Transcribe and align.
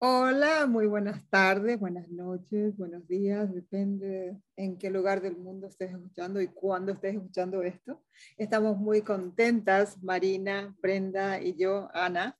Hola, 0.00 0.66
muy 0.66 0.88
buenas 0.88 1.24
tardes, 1.30 1.78
buenas 1.78 2.08
noches, 2.08 2.76
buenos 2.76 3.06
días, 3.06 3.54
depende 3.54 4.36
en 4.56 4.76
qué 4.76 4.90
lugar 4.90 5.20
del 5.20 5.36
mundo 5.36 5.68
estés 5.68 5.92
escuchando 5.92 6.40
y 6.40 6.48
cuándo 6.48 6.90
estés 6.90 7.14
escuchando 7.14 7.62
esto. 7.62 8.02
Estamos 8.36 8.78
muy 8.78 9.02
contentas, 9.02 10.02
Marina, 10.02 10.74
Brenda 10.82 11.40
y 11.40 11.54
yo, 11.56 11.88
Ana, 11.94 12.36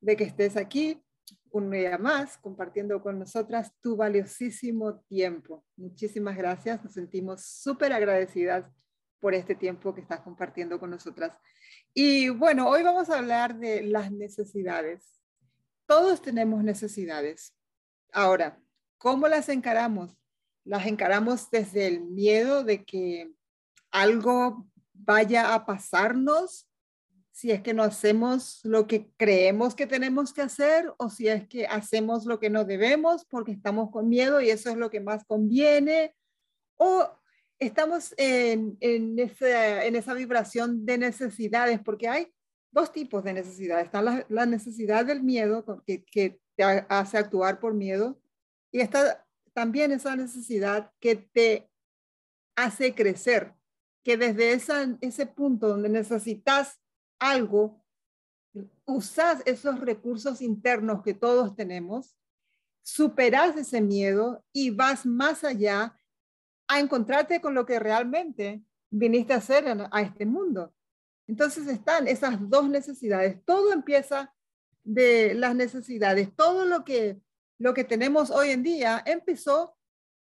de 0.00 0.16
que 0.16 0.24
estés 0.24 0.56
aquí 0.56 1.02
un 1.50 1.70
día 1.70 1.98
más 1.98 2.38
compartiendo 2.38 3.02
con 3.02 3.18
nosotras 3.18 3.74
tu 3.82 3.94
valiosísimo 3.94 5.00
tiempo. 5.00 5.66
Muchísimas 5.76 6.38
gracias, 6.38 6.82
nos 6.82 6.94
sentimos 6.94 7.44
súper 7.44 7.92
agradecidas 7.92 8.70
por 9.20 9.34
este 9.34 9.54
tiempo 9.54 9.94
que 9.94 10.00
estás 10.00 10.20
compartiendo 10.20 10.80
con 10.80 10.88
nosotras. 10.88 11.36
Y 11.94 12.28
bueno, 12.28 12.68
hoy 12.68 12.82
vamos 12.82 13.10
a 13.10 13.18
hablar 13.18 13.58
de 13.58 13.82
las 13.82 14.12
necesidades 14.12 15.20
todos 15.90 16.22
tenemos 16.22 16.62
necesidades. 16.62 17.52
Ahora, 18.12 18.62
¿cómo 18.96 19.26
las 19.26 19.48
encaramos? 19.48 20.16
Las 20.64 20.86
encaramos 20.86 21.50
desde 21.50 21.88
el 21.88 22.02
miedo 22.02 22.62
de 22.62 22.84
que 22.84 23.32
algo 23.90 24.68
vaya 24.92 25.52
a 25.52 25.66
pasarnos, 25.66 26.68
si 27.32 27.50
es 27.50 27.60
que 27.60 27.74
no 27.74 27.82
hacemos 27.82 28.60
lo 28.62 28.86
que 28.86 29.10
creemos 29.16 29.74
que 29.74 29.88
tenemos 29.88 30.32
que 30.32 30.42
hacer 30.42 30.94
o 30.96 31.10
si 31.10 31.26
es 31.26 31.48
que 31.48 31.66
hacemos 31.66 32.24
lo 32.24 32.38
que 32.38 32.50
no 32.50 32.64
debemos 32.64 33.24
porque 33.24 33.50
estamos 33.50 33.90
con 33.90 34.08
miedo 34.08 34.40
y 34.40 34.50
eso 34.50 34.70
es 34.70 34.76
lo 34.76 34.90
que 34.90 35.00
más 35.00 35.24
conviene, 35.24 36.14
o 36.76 37.19
estamos 37.60 38.14
en, 38.16 38.76
en, 38.80 39.18
esa, 39.18 39.84
en 39.84 39.94
esa 39.94 40.14
vibración 40.14 40.86
de 40.86 40.98
necesidades 40.98 41.78
porque 41.84 42.08
hay 42.08 42.32
dos 42.72 42.92
tipos 42.92 43.22
de 43.22 43.34
necesidades. 43.34 43.86
Está 43.86 44.02
la, 44.02 44.46
necesidad 44.46 45.04
del 45.04 45.22
miedo, 45.22 45.64
que, 45.86 46.04
que, 46.04 46.40
te 46.56 46.64
hace 46.64 47.16
actuar 47.16 47.58
por 47.58 47.72
miedo, 47.72 48.20
y 48.70 48.80
está 48.80 49.26
también 49.54 49.92
esa 49.92 50.14
necesidad 50.14 50.92
que 51.00 51.16
te 51.16 51.70
hace 52.54 52.94
crecer, 52.94 53.54
que 54.04 54.16
desde 54.16 54.52
esa, 54.52 54.98
ese 55.00 55.26
punto 55.26 55.68
donde 55.68 55.88
necesitas 55.88 56.78
algo, 57.18 57.82
usas 58.84 59.42
esos 59.46 59.80
recursos 59.80 60.42
internos 60.42 61.02
que 61.02 61.14
todos 61.14 61.54
tenemos, 61.56 62.16
superas 62.82 63.56
ese 63.56 63.80
miedo 63.80 64.44
y 64.52 64.70
vas 64.70 65.06
más 65.06 65.44
allá 65.44 65.99
a 66.70 66.78
encontrarte 66.78 67.40
con 67.40 67.54
lo 67.54 67.66
que 67.66 67.80
realmente 67.80 68.62
viniste 68.90 69.32
a 69.32 69.38
hacer 69.38 69.64
a 69.90 70.02
este 70.02 70.24
mundo. 70.24 70.72
Entonces 71.26 71.66
están 71.66 72.06
esas 72.06 72.48
dos 72.48 72.68
necesidades. 72.68 73.44
Todo 73.44 73.72
empieza 73.72 74.32
de 74.84 75.34
las 75.34 75.56
necesidades. 75.56 76.34
Todo 76.36 76.66
lo 76.66 76.84
que, 76.84 77.20
lo 77.58 77.74
que 77.74 77.82
tenemos 77.82 78.30
hoy 78.30 78.50
en 78.50 78.62
día 78.62 79.02
empezó 79.04 79.76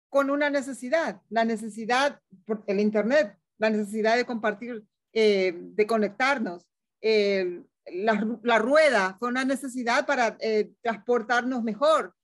con 0.07 0.29
una 0.29 0.49
necesidad. 0.49 1.21
La 1.29 1.43
necesidad 1.43 2.21
por 2.45 2.63
el 2.67 2.79
Internet, 2.79 3.37
la 3.57 3.69
necesidad 3.69 4.15
de 4.15 4.25
compartir, 4.25 4.85
eh, 5.11 5.53
de 5.53 5.87
conectarnos. 5.87 6.65
la, 7.01 8.59
rueda 8.59 9.17
fue 9.19 9.27
una 9.27 9.43
necesidad 9.43 10.05
para 10.05 10.37
eh, 10.39 10.71
transportarnos 10.81 11.63
mejor. 11.63 12.15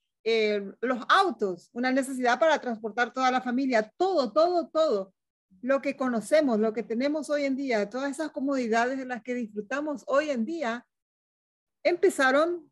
Los 0.81 1.05
autos, 1.07 1.69
una 1.73 1.91
necesidad 1.91 2.39
para 2.39 2.59
transportar 2.59 3.13
toda 3.13 3.29
la 3.29 3.41
familia. 3.41 3.91
Todo, 3.97 4.31
todo, 4.31 4.67
todo 4.69 5.13
lo 5.61 5.81
que 5.81 5.95
conocemos, 5.95 6.59
lo 6.59 6.73
que 6.73 6.83
tenemos 6.83 7.29
hoy 7.29 7.45
en 7.45 7.55
día, 7.55 7.89
todas 7.89 8.11
esas 8.11 8.31
comodidades 8.31 8.97
de 8.97 9.05
las 9.05 9.23
que 9.23 9.35
disfrutamos 9.35 10.03
hoy 10.07 10.29
en 10.29 10.45
día, 10.45 10.85
empezaron 11.83 12.69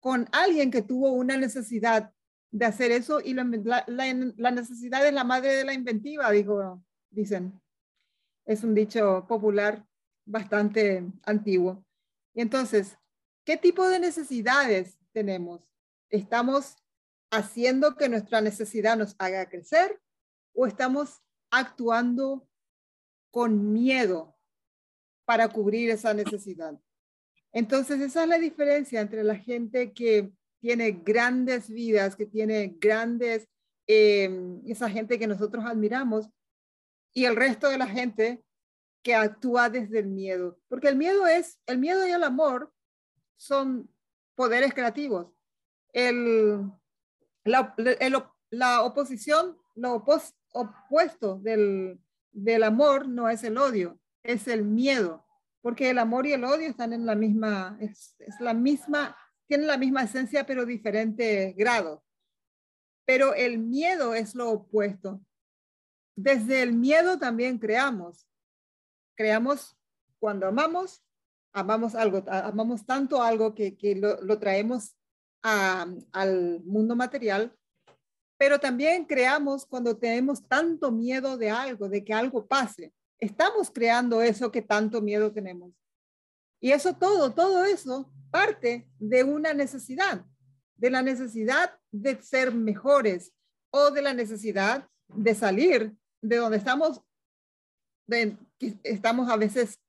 con 0.00 0.28
alguien 0.32 0.70
que 0.70 0.82
tuvo 0.82 1.12
una 1.12 1.36
necesidad 1.36 2.12
de 2.50 2.64
hacer 2.64 2.92
eso 2.92 3.20
y 3.20 3.34
la, 3.34 3.44
necesidad 3.44 5.06
es 5.06 5.12
la 5.12 5.24
madre 5.24 5.54
de 5.54 5.64
la 5.64 5.74
inventiva, 5.74 6.30
dijo, 6.30 6.82
dicen. 7.10 7.60
Es 8.46 8.64
un 8.64 8.74
dicho 8.74 9.26
popular 9.28 9.84
bastante 10.24 11.04
antiguo. 11.24 11.84
Y 12.34 12.40
entonces, 12.40 12.96
¿qué 13.44 13.56
tipo 13.56 13.86
de 13.88 13.98
necesidades 13.98 14.98
tenemos? 15.12 15.60
¿Estamos 16.08 16.76
haciendo 17.30 17.96
que 17.96 18.08
nuestra 18.08 18.40
necesidad 18.40 18.96
nos 18.96 19.14
haga 19.18 19.48
crecer 19.48 20.00
o 20.54 20.66
estamos 20.66 21.22
actuando 21.50 22.48
con 23.30 23.72
miedo 23.72 24.36
para 25.24 25.48
cubrir 25.48 25.90
esa 25.90 26.14
necesidad. 26.14 26.78
Entonces, 27.52 28.00
esa 28.00 28.22
es 28.22 28.28
la 28.28 28.38
diferencia 28.38 29.00
entre 29.00 29.24
la 29.24 29.36
gente 29.36 29.92
que 29.92 30.32
tiene 30.60 30.90
grandes 30.90 31.68
vidas, 31.68 32.16
que 32.16 32.26
tiene 32.26 32.76
grandes, 32.78 33.46
em, 33.86 34.60
esa 34.66 34.88
gente 34.90 35.18
que 35.18 35.26
nosotros 35.26 35.64
admiramos, 35.64 36.28
y 37.14 37.24
el 37.24 37.36
resto 37.36 37.68
de 37.68 37.78
la 37.78 37.86
gente 37.86 38.44
que 39.02 39.14
actúa 39.14 39.70
desde 39.70 40.00
el 40.00 40.06
miedo. 40.06 40.58
Porque 40.68 40.88
el 40.88 40.96
miedo 40.96 41.26
es, 41.26 41.58
el 41.66 41.78
miedo 41.78 42.06
y 42.06 42.10
el 42.10 42.22
amor 42.22 42.72
son 43.36 43.90
poderes 44.34 44.74
creativos. 44.74 45.32
El, 45.92 46.70
la, 47.48 47.74
la 48.50 48.82
oposición, 48.82 49.56
lo 49.74 50.04
opuesto 50.52 51.38
del, 51.40 52.00
del 52.32 52.62
amor 52.62 53.08
no 53.08 53.28
es 53.28 53.44
el 53.44 53.58
odio, 53.58 53.98
es 54.22 54.48
el 54.48 54.64
miedo, 54.64 55.26
porque 55.60 55.90
el 55.90 55.98
amor 55.98 56.26
y 56.26 56.32
el 56.32 56.44
odio 56.44 56.68
están 56.68 56.92
en 56.92 57.06
la 57.06 57.14
misma, 57.14 57.76
es, 57.80 58.16
la 58.40 58.54
misma, 58.54 59.16
tienen 59.46 59.66
la 59.66 59.78
misma 59.78 60.04
esencia, 60.04 60.46
pero 60.46 60.66
diferente 60.66 61.54
grado. 61.56 62.04
Pero 63.04 63.34
el 63.34 63.58
miedo 63.58 64.14
es 64.14 64.34
lo 64.34 64.50
opuesto. 64.50 65.20
Desde 66.14 66.62
el 66.62 66.74
miedo 66.74 67.18
también 67.18 67.58
creamos. 67.58 68.28
Creamos 69.16 69.76
cuando 70.18 70.46
amamos, 70.46 71.02
amamos 71.52 71.94
algo, 71.94 72.22
amamos 72.28 72.84
tanto 72.84 73.22
algo 73.22 73.54
que, 73.54 73.76
que 73.76 73.94
lo 73.94 74.38
traemos 74.38 74.97
al 75.42 76.60
mundo 76.64 76.96
material 76.96 77.54
pero 78.38 78.60
también 78.60 79.04
creamos 79.04 79.66
cuando 79.66 79.96
tenemos 79.96 80.46
tanto 80.46 80.92
miedo 80.92 81.36
de 81.36 81.50
algo, 81.50 81.88
de 81.88 82.04
que 82.04 82.14
algo 82.14 82.46
pase. 82.46 82.94
Estamos 83.18 83.68
creando 83.68 84.22
eso 84.22 84.52
que 84.52 84.62
tanto 84.62 85.02
miedo 85.02 85.32
tenemos. 85.32 85.72
Y 86.60 86.70
eso 86.70 86.94
todo, 86.94 87.34
todo 87.34 87.64
eso 87.64 88.10
parte 88.30 88.88
de 89.00 89.24
una 89.24 89.52
necesidad, 89.52 90.24
de 90.76 90.90
la 90.90 91.02
necesidad 91.02 91.76
de 91.90 92.22
ser 92.22 92.54
mejores 92.54 93.32
o 93.70 93.90
de 93.90 94.02
la 94.02 94.14
necesidad 94.14 94.88
de 95.08 95.34
salir 95.34 95.96
de 96.22 96.36
donde 96.36 96.58
estamos, 96.58 97.02
estamos 98.84 99.28
a 99.28 99.36
veces 99.36 99.80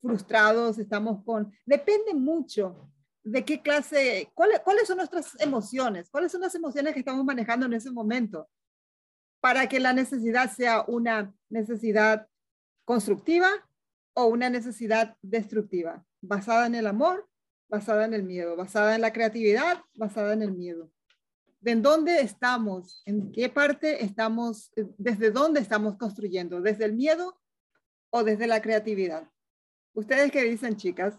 frustrados, 0.00 0.78
estamos 0.78 1.22
con, 1.24 1.52
depende 1.64 2.14
mucho 2.14 2.90
de 3.24 3.44
qué 3.44 3.60
clase, 3.60 4.30
cuáles, 4.34 4.60
cuáles 4.60 4.86
son 4.86 4.98
nuestras 4.98 5.40
emociones, 5.40 6.08
cuáles 6.10 6.32
son 6.32 6.40
las 6.40 6.54
emociones 6.54 6.94
que 6.94 7.00
estamos 7.00 7.24
manejando 7.24 7.66
en 7.66 7.74
ese 7.74 7.90
momento, 7.90 8.48
para 9.40 9.68
que 9.68 9.80
la 9.80 9.92
necesidad 9.92 10.50
sea 10.50 10.84
una 10.88 11.34
necesidad 11.48 12.26
constructiva 12.84 13.48
o 14.14 14.26
una 14.26 14.50
necesidad 14.50 15.16
destructiva, 15.22 16.04
basada 16.20 16.66
en 16.66 16.74
el 16.74 16.86
amor, 16.86 17.28
basada 17.68 18.04
en 18.04 18.14
el 18.14 18.22
miedo, 18.22 18.56
basada 18.56 18.94
en 18.94 19.02
la 19.02 19.12
creatividad, 19.12 19.82
basada 19.94 20.32
en 20.32 20.42
el 20.42 20.52
miedo. 20.52 20.90
¿De 21.60 21.74
dónde 21.74 22.20
estamos? 22.20 23.02
¿En 23.04 23.32
qué 23.32 23.48
parte 23.48 24.04
estamos? 24.04 24.70
¿Desde 24.96 25.30
dónde 25.30 25.60
estamos 25.60 25.96
construyendo? 25.96 26.60
¿Desde 26.60 26.84
el 26.84 26.94
miedo 26.94 27.40
o 28.10 28.24
desde 28.24 28.46
la 28.46 28.62
creatividad? 28.62 29.28
¿Ustedes 29.92 30.30
qué 30.30 30.44
dicen, 30.44 30.76
chicas? 30.76 31.18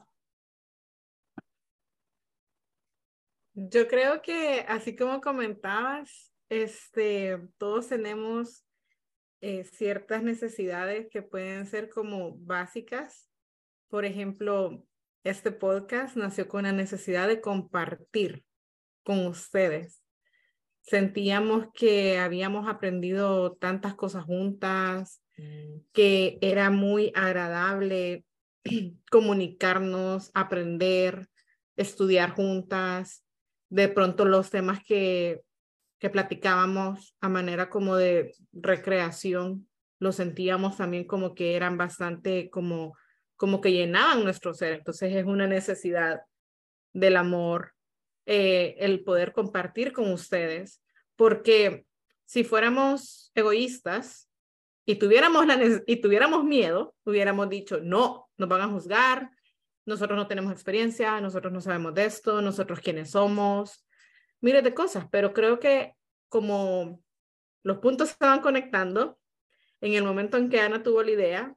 Yo 3.68 3.90
creo 3.90 4.22
que 4.22 4.64
así 4.70 4.96
como 4.96 5.20
comentabas, 5.20 6.32
este, 6.48 7.38
todos 7.58 7.90
tenemos 7.90 8.66
eh, 9.42 9.66
ciertas 9.66 10.24
necesidades 10.24 11.10
que 11.12 11.22
pueden 11.22 11.66
ser 11.66 11.90
como 11.90 12.38
básicas. 12.38 13.30
Por 13.90 14.06
ejemplo, 14.06 14.86
este 15.26 15.52
podcast 15.52 16.16
nació 16.16 16.48
con 16.48 16.64
la 16.64 16.72
necesidad 16.72 17.28
de 17.28 17.42
compartir 17.42 18.46
con 19.04 19.28
ustedes. 19.28 20.02
Sentíamos 20.82 21.68
que 21.74 22.18
habíamos 22.18 22.70
aprendido 22.70 23.58
tantas 23.58 23.94
cosas 23.94 24.24
juntas, 24.24 25.22
mm. 25.38 25.80
que 25.92 26.38
era 26.42 26.70
muy 26.70 27.12
agradable 27.14 28.24
comunicarnos, 29.12 30.32
aprender, 30.34 31.28
estudiar 31.76 32.32
juntas 32.32 33.26
de 33.70 33.88
pronto 33.88 34.26
los 34.26 34.50
temas 34.50 34.84
que, 34.84 35.42
que 36.00 36.10
platicábamos 36.10 37.16
a 37.22 37.30
manera 37.30 37.70
como 37.70 37.96
de 37.96 38.34
recreación, 38.52 39.68
los 40.00 40.16
sentíamos 40.16 40.78
también 40.78 41.06
como 41.06 41.36
que 41.36 41.56
eran 41.56 41.78
bastante 41.78 42.50
como, 42.50 42.98
como 43.36 43.62
que 43.62 43.72
llenaban 43.72 44.24
nuestro 44.24 44.54
ser. 44.54 44.74
Entonces 44.74 45.14
es 45.14 45.26
una 45.26 45.46
necesidad 45.46 46.22
del 46.94 47.18
amor, 47.18 47.74
eh, 48.26 48.76
el 48.80 49.04
poder 49.04 49.34
compartir 49.34 49.92
con 49.92 50.12
ustedes, 50.12 50.82
porque 51.16 51.86
si 52.26 52.44
fuéramos 52.44 53.32
egoístas 53.36 54.30
y 54.86 54.96
tuviéramos, 54.96 55.46
la, 55.46 55.60
y 55.86 55.98
tuviéramos 55.98 56.44
miedo, 56.44 56.96
hubiéramos 57.04 57.50
dicho, 57.50 57.80
no, 57.82 58.30
nos 58.38 58.50
van 58.50 58.62
a 58.62 58.70
juzgar, 58.70 59.30
nosotros 59.90 60.16
no 60.16 60.28
tenemos 60.28 60.54
experiencia, 60.54 61.20
nosotros 61.20 61.52
no 61.52 61.60
sabemos 61.60 61.94
de 61.96 62.06
esto, 62.06 62.42
nosotros 62.42 62.80
quiénes 62.80 63.12
somos, 63.12 63.86
miles 64.40 64.64
de 64.64 64.74
cosas, 64.74 65.08
pero 65.12 65.34
creo 65.34 65.60
que 65.60 65.96
como 66.30 67.02
los 67.64 67.80
puntos 67.80 68.10
se 68.10 68.16
van 68.20 68.42
conectando, 68.42 69.20
en 69.82 69.94
el 69.94 70.04
momento 70.04 70.38
en 70.38 70.50
que 70.50 70.60
Ana 70.60 70.84
tuvo 70.84 71.02
la 71.02 71.12
idea, 71.12 71.56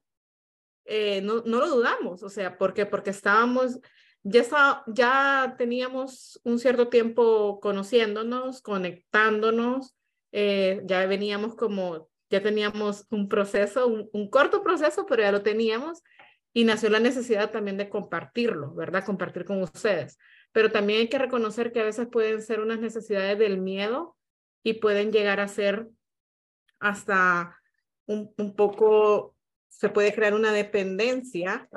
eh, 0.87 1.20
no, 1.23 1.43
no 1.44 1.61
lo 1.61 1.69
dudamos, 1.69 2.23
o 2.23 2.29
sea, 2.29 2.56
¿por 2.56 2.73
qué? 2.73 2.87
Porque 2.87 3.11
estábamos, 3.11 3.79
ya, 4.23 4.82
ya 4.87 5.55
teníamos 5.58 6.40
un 6.43 6.58
cierto 6.58 6.88
tiempo 6.88 7.61
conociéndonos, 7.61 8.62
conectándonos, 8.62 9.94
eh, 10.32 10.81
ya 10.85 11.05
veníamos 11.06 11.55
como, 11.55 12.08
ya 12.31 12.43
teníamos 12.43 13.06
un 13.11 13.28
proceso, 13.28 13.87
un, 13.87 14.08
un 14.14 14.31
corto 14.31 14.62
proceso, 14.62 15.05
pero 15.05 15.23
ya 15.23 15.32
lo 15.32 15.43
teníamos 15.43 16.02
y 16.52 16.64
nació 16.64 16.90
la 16.90 17.00
necesidad 17.00 17.50
también 17.50 17.78
de 17.78 17.88
compartirlo, 17.88 18.75
¿verdad? 18.75 19.04
Compartir 19.04 19.44
con 19.44 19.62
ustedes. 19.62 20.19
Pero 20.52 20.70
también 20.70 21.00
hay 21.00 21.08
que 21.08 21.19
reconocer 21.19 21.72
que 21.72 21.81
a 21.81 21.84
veces 21.84 22.08
pueden 22.08 22.43
ser 22.43 22.60
unas 22.60 22.78
necesidades 22.78 23.38
del 23.38 23.58
miedo 23.58 24.16
y 24.62 24.75
pueden 24.75 25.12
llegar 25.12 25.40
a 25.40 25.49
ser 25.49 25.88
hasta 26.78 27.56
un, 28.06 28.32
un 28.37 28.54
poco, 28.54 29.34
se 29.69 29.88
puede 29.88 30.14
crear 30.14 30.34
una 30.34 30.52
dependencia, 30.52 31.69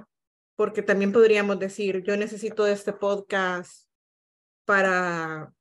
porque 0.56 0.81
también 0.81 1.13
podríamos 1.13 1.60
decir, 1.60 2.04
yo 2.04 2.18
necesito 2.18 2.68
este 2.68 2.92
podcast 2.92 3.88
para, 4.66 5.54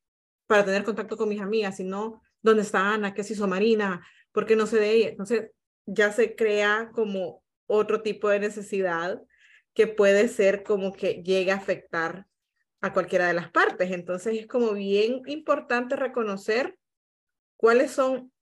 para 0.47 0.65
tener 0.65 0.83
contacto 0.83 1.17
con 1.17 1.29
mis 1.29 1.41
amigas, 1.41 1.77
si 1.77 1.85
no, 1.85 2.23
¿dónde 2.43 2.63
está 2.63 2.95
Ana? 2.95 3.15
¿Qué 3.15 3.23
se 3.23 3.35
hizo 3.35 3.47
Marina? 3.47 4.05
¿Por 4.33 4.47
qué 4.47 4.57
no 4.57 4.67
sé 4.67 4.79
de 4.79 4.91
ella? 4.91 5.09
Entonces, 5.11 5.51
ya 5.87 6.11
se 6.11 6.35
crea 6.35 6.91
como 6.93 7.44
otro 7.67 8.03
tipo 8.03 8.29
de 8.29 8.41
necesidad 8.41 9.21
que 9.75 9.87
puede 9.87 10.29
ser 10.29 10.63
como 10.63 10.93
que 10.93 11.23
llegue 11.23 11.51
a 11.51 11.57
afectar 11.57 12.27
a 12.81 12.93
cualquiera 12.93 13.27
de 13.27 13.35
las 13.35 13.51
partes. 13.51 13.91
Entonces 13.91 14.39
es 14.39 14.47
como 14.47 14.73
bien 14.73 15.23
importante 15.27 15.97
reconocer 15.97 16.77
cuáles 17.57 17.91
son 17.91 18.33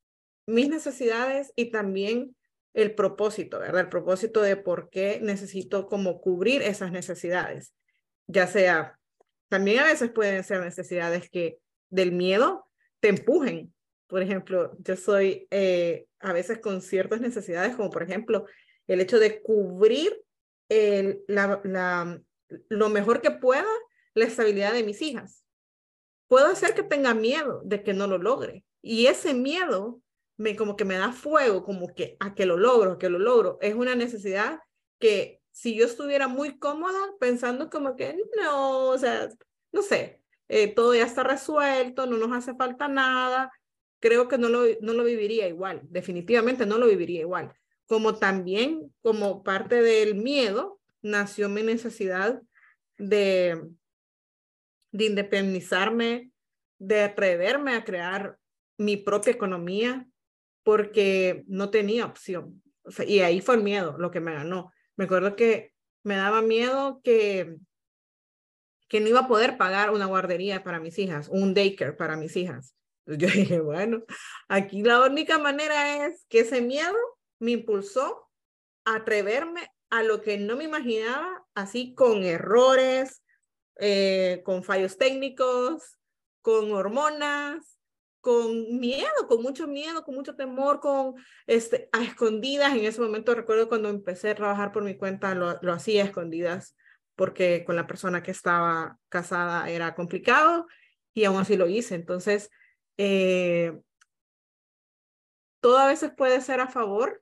mis 0.46 0.68
necesidades 0.68 1.52
y 1.56 1.70
también 1.70 2.36
el 2.74 2.94
propósito, 2.94 3.60
¿verdad? 3.60 3.82
El 3.82 3.88
propósito 3.88 4.42
de 4.42 4.56
por 4.56 4.90
qué 4.90 5.20
necesito 5.22 5.86
como 5.86 6.20
cubrir 6.20 6.62
esas 6.62 6.90
necesidades. 6.90 7.74
Ya 8.26 8.46
sea, 8.46 8.98
también 9.48 9.80
a 9.80 9.84
veces 9.84 10.10
pueden 10.10 10.42
ser 10.44 10.60
necesidades 10.60 11.28
que 11.28 11.58
del 11.90 12.12
miedo 12.12 12.66
te 13.00 13.08
empujen. 13.08 13.74
Por 14.06 14.22
ejemplo, 14.22 14.76
yo 14.78 14.96
soy 14.96 15.46
eh, 15.50 16.06
a 16.18 16.32
veces 16.32 16.58
con 16.58 16.80
ciertas 16.80 17.20
necesidades, 17.20 17.76
como 17.76 17.90
por 17.90 18.02
ejemplo, 18.02 18.46
el 18.92 19.00
hecho 19.00 19.18
de 19.18 19.42
cubrir 19.42 20.22
lo 22.68 22.88
mejor 22.88 23.20
que 23.20 23.30
pueda 23.30 23.66
la 24.14 24.24
estabilidad 24.24 24.72
de 24.72 24.84
mis 24.84 25.02
hijas. 25.02 25.44
Puedo 26.28 26.46
hacer 26.46 26.74
que 26.74 26.82
tenga 26.82 27.14
miedo 27.14 27.62
de 27.64 27.82
que 27.82 27.92
no 27.92 28.06
lo 28.06 28.18
logre. 28.18 28.64
Y 28.80 29.06
ese 29.06 29.34
miedo 29.34 30.00
me 30.36 30.56
como 30.56 30.76
que 30.76 30.84
me 30.84 30.96
da 30.96 31.12
fuego, 31.12 31.64
como 31.64 31.94
que 31.94 32.16
a 32.20 32.34
que 32.34 32.46
lo 32.46 32.56
logro, 32.56 32.92
a 32.92 32.98
que 32.98 33.10
lo 33.10 33.18
logro. 33.18 33.58
Es 33.60 33.74
una 33.74 33.94
necesidad 33.94 34.60
que 34.98 35.40
si 35.50 35.74
yo 35.74 35.84
estuviera 35.84 36.28
muy 36.28 36.58
cómoda 36.58 36.98
pensando 37.20 37.68
como 37.68 37.96
que 37.96 38.16
no, 38.36 38.88
o 38.88 38.98
sea, 38.98 39.28
no 39.72 39.82
sé, 39.82 40.22
eh, 40.48 40.68
todo 40.68 40.94
ya 40.94 41.04
está 41.04 41.22
resuelto, 41.22 42.06
no 42.06 42.16
nos 42.16 42.32
hace 42.32 42.54
falta 42.54 42.88
nada, 42.88 43.52
creo 44.00 44.28
que 44.28 44.38
no 44.38 44.48
lo, 44.48 44.62
no 44.80 44.94
lo 44.94 45.04
viviría 45.04 45.48
igual, 45.48 45.82
definitivamente 45.84 46.64
no 46.64 46.78
lo 46.78 46.86
viviría 46.86 47.20
igual 47.20 47.52
como 47.86 48.16
también 48.16 48.92
como 49.02 49.42
parte 49.42 49.82
del 49.82 50.14
miedo 50.14 50.80
nació 51.02 51.48
mi 51.48 51.62
necesidad 51.62 52.40
de, 52.96 53.60
de 54.92 55.04
independizarme, 55.04 56.30
de 56.78 57.02
atreverme 57.02 57.74
a 57.74 57.84
crear 57.84 58.38
mi 58.78 58.96
propia 58.96 59.32
economía, 59.32 60.06
porque 60.62 61.44
no 61.46 61.70
tenía 61.70 62.06
opción. 62.06 62.62
y 63.06 63.20
ahí 63.20 63.40
fue 63.40 63.56
el 63.56 63.62
miedo 63.62 63.96
lo 63.98 64.10
que 64.10 64.20
me 64.20 64.34
ganó. 64.34 64.72
Me 64.96 65.04
acuerdo 65.04 65.36
que 65.36 65.72
me 66.04 66.16
daba 66.16 66.42
miedo 66.42 67.00
que, 67.02 67.56
que 68.88 69.00
no 69.00 69.08
iba 69.08 69.20
a 69.20 69.28
poder 69.28 69.56
pagar 69.56 69.90
una 69.90 70.06
guardería 70.06 70.62
para 70.62 70.80
mis 70.80 70.98
hijas, 70.98 71.28
un 71.28 71.54
daycare 71.54 71.92
para 71.92 72.16
mis 72.16 72.36
hijas. 72.36 72.74
Yo 73.06 73.28
dije, 73.34 73.60
bueno, 73.60 74.04
aquí 74.48 74.82
la 74.82 75.04
única 75.04 75.38
manera 75.38 76.06
es 76.06 76.24
que 76.28 76.40
ese 76.40 76.60
miedo 76.60 76.96
me 77.42 77.52
impulsó 77.52 78.30
a 78.84 78.96
atreverme 78.96 79.68
a 79.90 80.02
lo 80.02 80.22
que 80.22 80.38
no 80.38 80.56
me 80.56 80.64
imaginaba, 80.64 81.44
así 81.54 81.94
con 81.94 82.22
errores, 82.22 83.22
eh, 83.76 84.42
con 84.44 84.64
fallos 84.64 84.96
técnicos, 84.96 85.98
con 86.40 86.72
hormonas, 86.72 87.78
con 88.20 88.78
miedo, 88.78 89.26
con 89.28 89.42
mucho 89.42 89.66
miedo, 89.66 90.04
con 90.04 90.14
mucho 90.14 90.36
temor, 90.36 90.80
con 90.80 91.14
este, 91.46 91.88
a 91.92 92.02
escondidas. 92.02 92.72
En 92.72 92.84
ese 92.84 93.00
momento 93.00 93.34
recuerdo 93.34 93.68
cuando 93.68 93.88
empecé 93.88 94.30
a 94.30 94.34
trabajar 94.36 94.72
por 94.72 94.84
mi 94.84 94.96
cuenta, 94.96 95.34
lo, 95.34 95.58
lo 95.60 95.72
hacía 95.72 96.04
a 96.04 96.06
escondidas 96.06 96.76
porque 97.16 97.64
con 97.64 97.76
la 97.76 97.86
persona 97.86 98.22
que 98.22 98.30
estaba 98.30 98.98
casada 99.08 99.68
era 99.68 99.94
complicado 99.94 100.66
y 101.12 101.24
aún 101.24 101.40
así 101.40 101.56
lo 101.56 101.68
hice. 101.68 101.96
Entonces, 101.96 102.50
eh, 102.96 103.78
todo 105.60 105.78
a 105.78 105.86
veces 105.86 106.12
puede 106.16 106.40
ser 106.40 106.60
a 106.60 106.68
favor, 106.68 107.21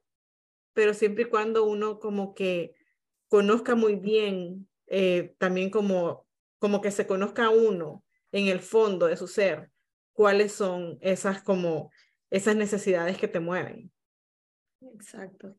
pero 0.73 0.95
siempre 0.95 1.25
y 1.25 1.29
cuando 1.29 1.65
uno 1.65 1.99
como 1.99 2.35
que 2.35 2.75
conozca 3.29 3.75
muy 3.75 3.97
bien, 3.97 4.69
eh, 4.87 5.35
también 5.39 5.71
como, 5.71 6.27
como 6.59 6.81
que 6.81 6.91
se 6.91 7.07
conozca 7.07 7.51
uno 7.51 8.05
en 8.33 8.49
el 8.49 8.61
fondo 8.61 9.07
de 9.07 9.17
su 9.17 9.29
ser, 9.29 9.71
cuáles 10.13 10.53
son 10.53 10.99
esas 11.01 11.43
como 11.43 11.91
esas 12.31 12.57
necesidades 12.57 13.19
que 13.19 13.29
te 13.29 13.41
mueven. 13.41 13.91
Exacto. 14.81 15.57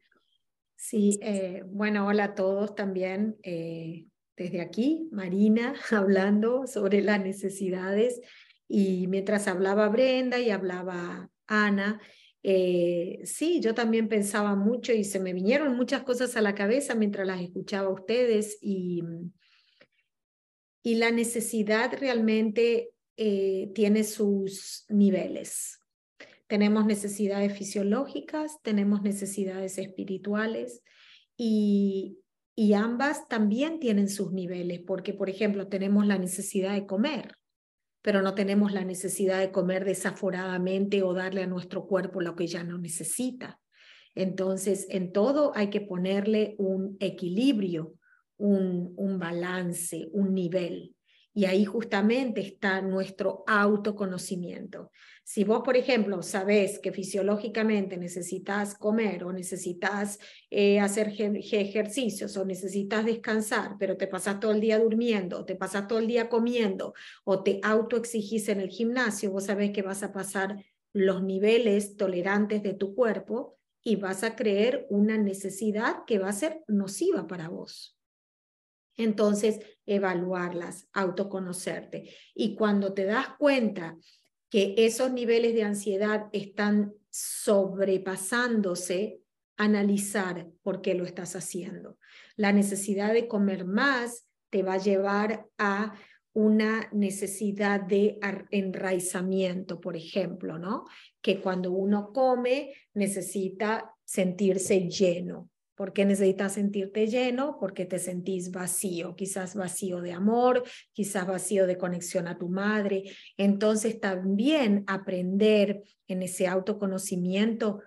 Sí, 0.76 1.20
eh, 1.22 1.64
bueno, 1.66 2.08
hola 2.08 2.24
a 2.24 2.36
todos 2.36 2.74
también. 2.76 3.38
Eh, 3.44 4.08
desde 4.36 4.62
aquí, 4.62 5.08
Marina, 5.12 5.76
hablando 5.92 6.66
sobre 6.66 7.02
las 7.02 7.22
necesidades. 7.22 8.20
Y 8.68 9.08
mientras 9.08 9.48
hablaba 9.48 9.90
Brenda 9.90 10.40
y 10.40 10.50
hablaba 10.50 11.30
Ana, 11.48 12.02
eh, 12.44 13.22
sí, 13.24 13.60
yo 13.60 13.76
también 13.76 14.08
pensaba 14.08 14.56
mucho 14.56 14.94
y 14.94 15.04
se 15.04 15.20
me 15.20 15.34
vinieron 15.34 15.76
muchas 15.76 16.04
cosas 16.04 16.36
a 16.36 16.42
la 16.42 16.56
cabeza 16.56 16.96
mientras 16.96 17.28
las 17.28 17.42
escuchaba 17.42 17.88
a 17.88 17.94
ustedes 17.94 18.58
y, 18.62 19.04
y 20.82 20.96
la 20.96 21.12
necesidad 21.12 21.94
realmente 22.00 22.92
eh, 23.18 23.72
tiene 23.76 24.04
sus 24.04 24.86
niveles. 24.90 25.80
Tenemos 26.48 26.86
necesidades 26.86 27.56
fisiológicas, 27.58 28.62
tenemos 28.64 29.04
necesidades 29.04 29.78
espirituales 29.78 30.82
y, 31.38 32.18
y 32.56 32.74
ambas 32.74 33.28
también 33.28 33.80
tienen 33.80 34.10
sus 34.10 34.34
niveles, 34.34 34.82
porque 34.86 35.14
por 35.14 35.30
ejemplo 35.30 35.68
tenemos 35.68 36.08
la 36.08 36.18
necesidad 36.18 36.74
de 36.74 36.88
comer 36.88 37.36
pero 38.02 38.22
no 38.22 38.34
tenemos 38.34 38.72
la 38.72 38.84
necesidad 38.84 39.40
de 39.40 39.52
comer 39.52 39.86
desaforadamente 39.86 41.04
o 41.04 41.14
darle 41.14 41.44
a 41.44 41.48
nuestro 41.48 41.86
cuerpo 41.86 42.22
lo 42.22 42.36
que 42.36 42.48
ya 42.48 42.64
no 42.64 42.78
necesita. 42.78 43.60
Entonces, 44.16 44.88
en 44.90 45.12
todo 45.12 45.52
hay 45.56 45.70
que 45.70 45.82
ponerle 45.82 46.56
un 46.58 46.98
equilibrio, 47.00 47.94
un, 48.38 48.94
un 48.98 49.20
balance, 49.20 50.10
un 50.12 50.34
nivel. 50.34 50.96
Y 51.34 51.46
ahí 51.46 51.64
justamente 51.64 52.42
está 52.42 52.82
nuestro 52.82 53.44
autoconocimiento. 53.48 54.92
Si 55.32 55.46
vos, 55.46 55.62
por 55.64 55.78
ejemplo, 55.78 56.22
sabés 56.24 56.78
que 56.80 56.92
fisiológicamente 56.92 57.96
necesitas 57.96 58.76
comer 58.76 59.24
o 59.24 59.32
necesitas 59.32 60.20
eh, 60.50 60.82
hacer 60.82 61.08
ejercicios 61.18 62.36
o 62.36 62.44
necesitas 62.44 63.06
descansar, 63.06 63.78
pero 63.80 63.96
te 63.96 64.08
pasas 64.08 64.42
todo 64.42 64.52
el 64.52 64.60
día 64.60 64.78
durmiendo, 64.78 65.46
te 65.46 65.56
pasas 65.56 65.88
todo 65.88 66.00
el 66.00 66.08
día 66.08 66.28
comiendo 66.28 66.94
o 67.24 67.44
te 67.44 67.62
autoexigís 67.64 68.50
en 68.50 68.60
el 68.60 68.68
gimnasio, 68.68 69.32
vos 69.32 69.46
sabés 69.46 69.72
que 69.72 69.84
vas 69.84 70.04
a 70.04 70.12
pasar 70.12 70.66
los 70.92 71.24
niveles 71.24 71.96
tolerantes 71.96 72.62
de 72.62 72.74
tu 72.74 72.94
cuerpo 72.94 73.58
y 73.82 73.96
vas 73.96 74.26
a 74.26 74.36
creer 74.36 74.86
una 74.90 75.18
necesidad 75.18 76.04
que 76.06 76.20
va 76.20 76.28
a 76.28 76.34
ser 76.34 76.62
nociva 76.68 77.26
para 77.26 77.48
vos. 77.48 77.98
Entonces, 78.98 79.62
evaluarlas, 79.86 80.90
autoconocerte. 80.92 82.14
Y 82.36 82.54
cuando 82.56 82.94
te 82.94 83.06
das 83.06 83.28
cuenta 83.40 83.98
que 84.52 84.76
esos 84.78 85.12
niveles 85.14 85.56
de 85.56 85.64
ansiedad 85.64 86.28
están 86.34 86.94
sobrepasándose, 87.10 89.22
analizar 89.56 90.50
por 90.62 90.82
qué 90.82 90.94
lo 90.94 91.06
estás 91.06 91.38
haciendo. 91.38 91.98
La 92.36 92.52
necesidad 92.52 93.14
de 93.14 93.30
comer 93.30 93.64
más 93.66 94.28
te 94.50 94.62
va 94.62 94.74
a 94.74 94.78
llevar 94.78 95.48
a 95.58 95.96
una 96.34 96.90
necesidad 96.92 97.80
de 97.82 98.20
enraizamiento, 98.52 99.80
por 99.80 99.96
ejemplo, 99.96 100.60
¿no? 100.60 100.84
Que 101.22 101.40
cuando 101.40 101.72
uno 101.72 102.12
come 102.14 102.74
necesita 102.94 103.96
sentirse 104.04 104.90
lleno. 104.90 105.50
¿Por 105.76 105.94
qué 105.94 106.06
necesitas 106.06 106.54
sentirte 106.54 107.08
lleno? 107.08 107.58
Porque 107.60 107.86
te 107.86 108.00
sentís 108.00 108.52
vacío, 108.52 109.16
quizás 109.16 109.56
vacío 109.56 110.02
de 110.02 110.12
amor, 110.12 110.64
quizás 110.94 111.26
vacío 111.26 111.66
de 111.68 111.78
conexión 111.78 112.28
a 112.28 112.38
tu 112.38 112.50
madre. 112.50 113.04
Entonces 113.38 114.00
también 114.00 114.84
aprender 114.88 115.84
en 116.08 116.24
ese 116.24 116.48
autoconocimiento 116.48 117.82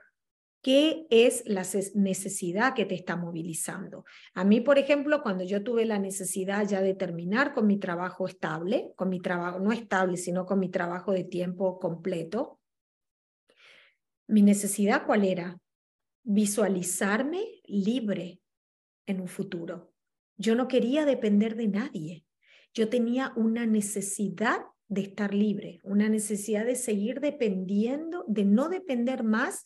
¿Qué 0.64 1.06
es 1.10 1.42
la 1.44 1.62
necesidad 1.94 2.72
que 2.72 2.86
te 2.86 2.94
está 2.94 3.16
movilizando? 3.16 4.06
A 4.32 4.44
mí, 4.44 4.62
por 4.62 4.78
ejemplo, 4.78 5.22
cuando 5.22 5.44
yo 5.44 5.62
tuve 5.62 5.84
la 5.84 5.98
necesidad 5.98 6.66
ya 6.66 6.80
de 6.80 6.94
terminar 6.94 7.52
con 7.52 7.66
mi 7.66 7.76
trabajo 7.76 8.26
estable, 8.26 8.94
con 8.96 9.10
mi 9.10 9.20
trabajo, 9.20 9.58
no 9.58 9.72
estable, 9.72 10.16
sino 10.16 10.46
con 10.46 10.60
mi 10.60 10.70
trabajo 10.70 11.12
de 11.12 11.24
tiempo 11.24 11.78
completo, 11.78 12.60
mi 14.26 14.40
necesidad 14.40 15.04
cuál 15.04 15.26
era? 15.26 15.58
Visualizarme 16.24 17.60
libre 17.66 18.40
en 19.06 19.20
un 19.20 19.28
futuro. 19.28 19.92
Yo 20.36 20.54
no 20.54 20.66
quería 20.66 21.04
depender 21.04 21.54
de 21.54 21.68
nadie. 21.68 22.24
Yo 22.72 22.88
tenía 22.88 23.32
una 23.36 23.66
necesidad 23.66 24.62
de 24.88 25.02
estar 25.02 25.32
libre, 25.32 25.80
una 25.84 26.08
necesidad 26.08 26.64
de 26.64 26.74
seguir 26.74 27.20
dependiendo, 27.20 28.24
de 28.26 28.44
no 28.44 28.68
depender 28.68 29.22
más 29.22 29.62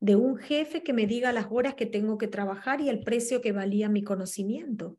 de 0.00 0.16
un 0.16 0.36
jefe 0.36 0.82
que 0.82 0.92
me 0.92 1.06
diga 1.06 1.32
las 1.32 1.46
horas 1.50 1.74
que 1.74 1.86
tengo 1.86 2.18
que 2.18 2.28
trabajar 2.28 2.80
y 2.80 2.88
el 2.88 3.00
precio 3.00 3.40
que 3.40 3.52
valía 3.52 3.88
mi 3.88 4.02
conocimiento. 4.02 4.98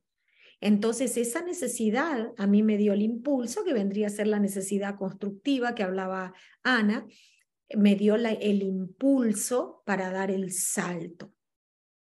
Entonces, 0.62 1.18
esa 1.18 1.42
necesidad 1.42 2.32
a 2.38 2.48
mí 2.48 2.64
me 2.64 2.78
dio 2.78 2.94
el 2.94 3.02
impulso, 3.02 3.66
que 3.66 3.74
vendría 3.74 4.08
a 4.08 4.10
ser 4.10 4.28
la 4.28 4.40
necesidad 4.40 4.96
constructiva 4.96 5.76
que 5.76 5.84
hablaba 5.84 6.34
Ana, 6.64 7.06
me 7.78 7.96
dio 7.96 8.16
el 8.16 8.64
impulso 8.64 9.82
para 9.86 10.12
dar 10.12 10.32
el 10.32 10.52
salto 10.52 11.34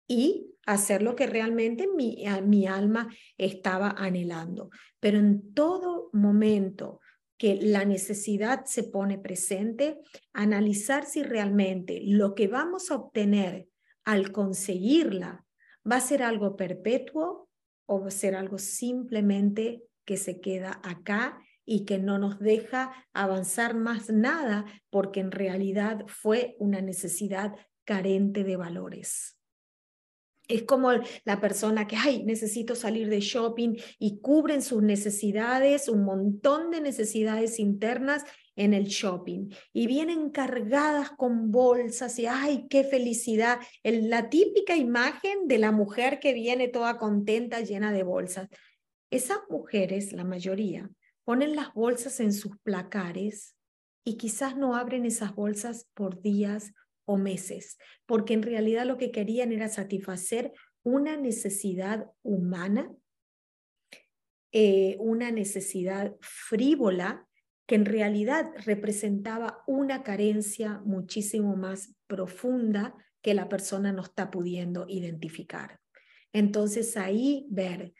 y 0.07 0.55
hacer 0.65 1.01
lo 1.01 1.15
que 1.15 1.27
realmente 1.27 1.87
mi, 1.87 2.23
mi 2.43 2.67
alma 2.67 3.09
estaba 3.37 3.89
anhelando. 3.97 4.69
Pero 4.99 5.19
en 5.19 5.53
todo 5.53 6.09
momento 6.13 6.99
que 7.37 7.55
la 7.61 7.83
necesidad 7.83 8.65
se 8.65 8.83
pone 8.83 9.17
presente, 9.17 9.99
analizar 10.31 11.05
si 11.05 11.23
realmente 11.23 12.01
lo 12.05 12.35
que 12.35 12.47
vamos 12.47 12.89
a 12.89 12.95
obtener 12.95 13.67
al 14.05 14.31
conseguirla 14.31 15.45
va 15.89 15.97
a 15.97 16.01
ser 16.01 16.23
algo 16.23 16.55
perpetuo 16.55 17.49
o 17.85 18.01
va 18.01 18.07
a 18.07 18.11
ser 18.11 18.35
algo 18.35 18.57
simplemente 18.57 19.83
que 20.05 20.17
se 20.17 20.39
queda 20.39 20.79
acá 20.83 21.37
y 21.65 21.85
que 21.85 21.99
no 21.99 22.17
nos 22.17 22.39
deja 22.39 22.93
avanzar 23.13 23.75
más 23.75 24.09
nada 24.09 24.65
porque 24.89 25.19
en 25.19 25.31
realidad 25.31 26.03
fue 26.07 26.55
una 26.59 26.81
necesidad 26.81 27.55
carente 27.85 28.43
de 28.43 28.57
valores. 28.57 29.37
Es 30.49 30.63
como 30.63 30.91
la 31.23 31.39
persona 31.39 31.87
que, 31.87 31.95
ay, 31.95 32.23
necesito 32.25 32.75
salir 32.75 33.09
de 33.09 33.21
shopping 33.21 33.77
y 33.97 34.19
cubren 34.19 34.61
sus 34.61 34.83
necesidades, 34.83 35.87
un 35.87 36.03
montón 36.03 36.69
de 36.69 36.81
necesidades 36.81 37.59
internas 37.59 38.25
en 38.55 38.73
el 38.73 38.85
shopping 38.85 39.49
y 39.71 39.87
vienen 39.87 40.29
cargadas 40.31 41.11
con 41.11 41.49
bolsas 41.49 42.19
y, 42.19 42.25
ay, 42.25 42.67
qué 42.69 42.83
felicidad. 42.83 43.59
la 43.83 44.29
típica 44.29 44.75
imagen 44.75 45.47
de 45.47 45.59
la 45.59 45.71
mujer 45.71 46.19
que 46.19 46.33
viene 46.33 46.67
toda 46.67 46.97
contenta, 46.97 47.61
llena 47.61 47.93
de 47.93 48.03
bolsas. 48.03 48.49
Esas 49.09 49.39
mujeres, 49.49 50.11
la 50.11 50.25
mayoría, 50.25 50.89
ponen 51.25 51.55
las 51.55 51.73
bolsas 51.73 52.19
en 52.19 52.33
sus 52.33 52.57
placares 52.59 53.55
y 54.03 54.17
quizás 54.17 54.57
no 54.57 54.75
abren 54.75 55.05
esas 55.05 55.33
bolsas 55.33 55.89
por 55.93 56.21
días 56.21 56.73
o 57.05 57.17
meses, 57.17 57.77
porque 58.05 58.33
en 58.33 58.43
realidad 58.43 58.85
lo 58.85 58.97
que 58.97 59.11
querían 59.11 59.51
era 59.51 59.69
satisfacer 59.69 60.53
una 60.83 61.17
necesidad 61.17 62.11
humana, 62.21 62.91
eh, 64.51 64.97
una 64.99 65.31
necesidad 65.31 66.15
frívola 66.21 67.27
que 67.65 67.75
en 67.75 67.85
realidad 67.85 68.51
representaba 68.65 69.63
una 69.67 70.03
carencia 70.03 70.81
muchísimo 70.85 71.55
más 71.55 71.95
profunda 72.07 72.95
que 73.21 73.33
la 73.33 73.47
persona 73.47 73.93
no 73.93 74.01
está 74.01 74.29
pudiendo 74.29 74.85
identificar. 74.89 75.79
Entonces 76.33 76.97
ahí 76.97 77.47
ver 77.49 77.93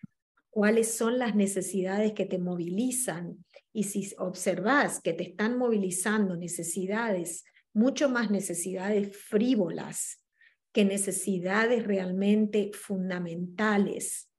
cuáles 0.54 0.96
son 0.96 1.18
las 1.18 1.34
necesidades 1.34 2.14
que 2.14 2.26
te 2.26 2.38
movilizan. 2.38 3.44
Y 3.74 3.86
si 3.86 4.14
observas 4.20 5.02
que 5.02 5.14
te 5.14 5.24
están 5.24 5.58
movilizando 5.58 6.36
necesidades 6.36 7.44
mucho 7.74 8.08
más 8.08 8.30
necesidades 8.30 9.18
frívolas 9.18 10.24
que 10.72 10.86
necesidades 10.86 11.86
realmente 11.86 12.70
fundamentales 12.72 14.30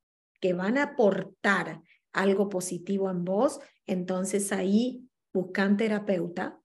que 0.40 0.52
van 0.52 0.78
a 0.78 0.84
aportar 0.84 1.82
algo 2.12 2.48
positivo 2.48 3.10
en 3.10 3.24
vos, 3.24 3.58
entonces 3.84 4.52
ahí 4.52 5.08
buscan 5.32 5.76
terapeuta 5.76 6.60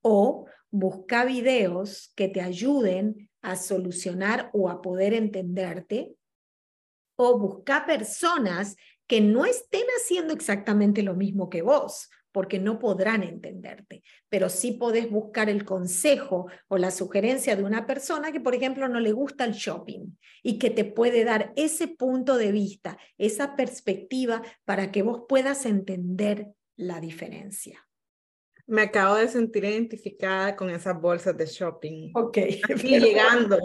o 0.00 0.46
busca 0.70 1.26
videos 1.26 2.14
que 2.16 2.28
te 2.28 2.40
ayuden 2.40 3.28
a 3.42 3.56
solucionar 3.56 4.48
o 4.54 4.70
a 4.70 4.80
poder 4.80 5.12
entenderte 5.12 6.14
o 7.22 7.38
busca 7.38 7.84
personas 7.84 8.76
que 9.06 9.20
no 9.20 9.44
estén 9.44 9.84
haciendo 9.98 10.32
exactamente 10.32 11.02
lo 11.02 11.14
mismo 11.14 11.50
que 11.50 11.60
vos, 11.60 12.08
porque 12.32 12.58
no 12.58 12.78
podrán 12.78 13.22
entenderte, 13.22 14.02
pero 14.30 14.48
sí 14.48 14.72
podés 14.72 15.10
buscar 15.10 15.50
el 15.50 15.66
consejo 15.66 16.46
o 16.68 16.78
la 16.78 16.90
sugerencia 16.90 17.56
de 17.56 17.64
una 17.64 17.86
persona 17.86 18.32
que, 18.32 18.40
por 18.40 18.54
ejemplo, 18.54 18.88
no 18.88 19.00
le 19.00 19.12
gusta 19.12 19.44
el 19.44 19.52
shopping 19.52 20.16
y 20.42 20.58
que 20.58 20.70
te 20.70 20.84
puede 20.84 21.24
dar 21.24 21.52
ese 21.56 21.88
punto 21.88 22.38
de 22.38 22.52
vista, 22.52 22.96
esa 23.18 23.54
perspectiva 23.54 24.42
para 24.64 24.90
que 24.90 25.02
vos 25.02 25.24
puedas 25.28 25.66
entender 25.66 26.46
la 26.76 27.00
diferencia. 27.00 27.86
Me 28.66 28.82
acabo 28.82 29.16
de 29.16 29.28
sentir 29.28 29.64
identificada 29.64 30.56
con 30.56 30.70
esas 30.70 30.98
bolsas 30.98 31.36
de 31.36 31.44
shopping. 31.44 32.12
Ok. 32.14 32.38
Aquí 32.70 32.98
llegando. 32.98 33.58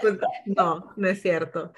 Pues, 0.00 0.18
no, 0.46 0.92
no 0.96 1.08
es 1.08 1.20
cierto. 1.20 1.72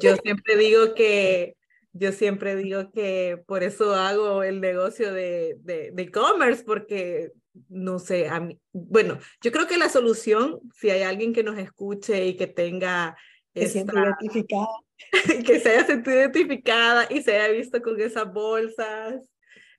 Yo 0.00 0.16
siempre 0.16 0.56
digo 0.56 0.94
que 0.94 1.56
yo 1.92 2.12
siempre 2.12 2.54
digo 2.54 2.92
que 2.92 3.42
por 3.46 3.64
eso 3.64 3.96
hago 3.96 4.44
el 4.44 4.60
negocio 4.60 5.12
de 5.12 5.58
e-commerce, 5.96 6.62
porque 6.64 7.32
no 7.68 7.98
sé, 7.98 8.28
a 8.28 8.40
mí, 8.40 8.58
bueno, 8.72 9.18
yo 9.42 9.52
creo 9.52 9.66
que 9.66 9.76
la 9.76 9.88
solución, 9.88 10.60
si 10.74 10.90
hay 10.90 11.02
alguien 11.02 11.32
que 11.32 11.42
nos 11.42 11.58
escuche 11.58 12.26
y 12.26 12.36
que 12.36 12.46
tenga... 12.46 13.16
Que 13.52 13.62
identificada. 13.62 14.68
que 15.46 15.58
se 15.58 15.70
haya 15.70 15.86
sentido 15.86 16.16
identificada 16.16 17.08
y 17.10 17.22
se 17.22 17.36
haya 17.36 17.52
visto 17.52 17.82
con 17.82 18.00
esas 18.00 18.32
bolsas, 18.32 19.28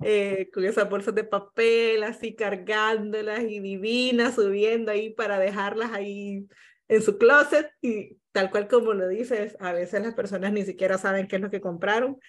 eh, 0.03 0.49
con 0.53 0.65
esas 0.65 0.89
bolsas 0.89 1.15
de 1.15 1.23
papel, 1.23 2.03
así 2.03 2.35
cargándolas 2.35 3.43
y 3.43 3.61
divinas, 3.61 4.35
subiendo 4.35 4.91
ahí 4.91 5.11
para 5.11 5.39
dejarlas 5.39 5.93
ahí 5.93 6.45
en 6.91 7.01
su 7.01 7.17
closet 7.17 7.71
y 7.81 8.17
tal 8.33 8.51
cual 8.51 8.67
como 8.67 8.93
lo 8.93 9.07
dices, 9.07 9.55
a 9.61 9.71
veces 9.71 10.01
las 10.01 10.13
personas 10.13 10.51
ni 10.51 10.63
siquiera 10.63 10.97
saben 10.97 11.25
qué 11.25 11.37
es 11.37 11.41
lo 11.41 11.49
que 11.49 11.61
compraron. 11.61 12.19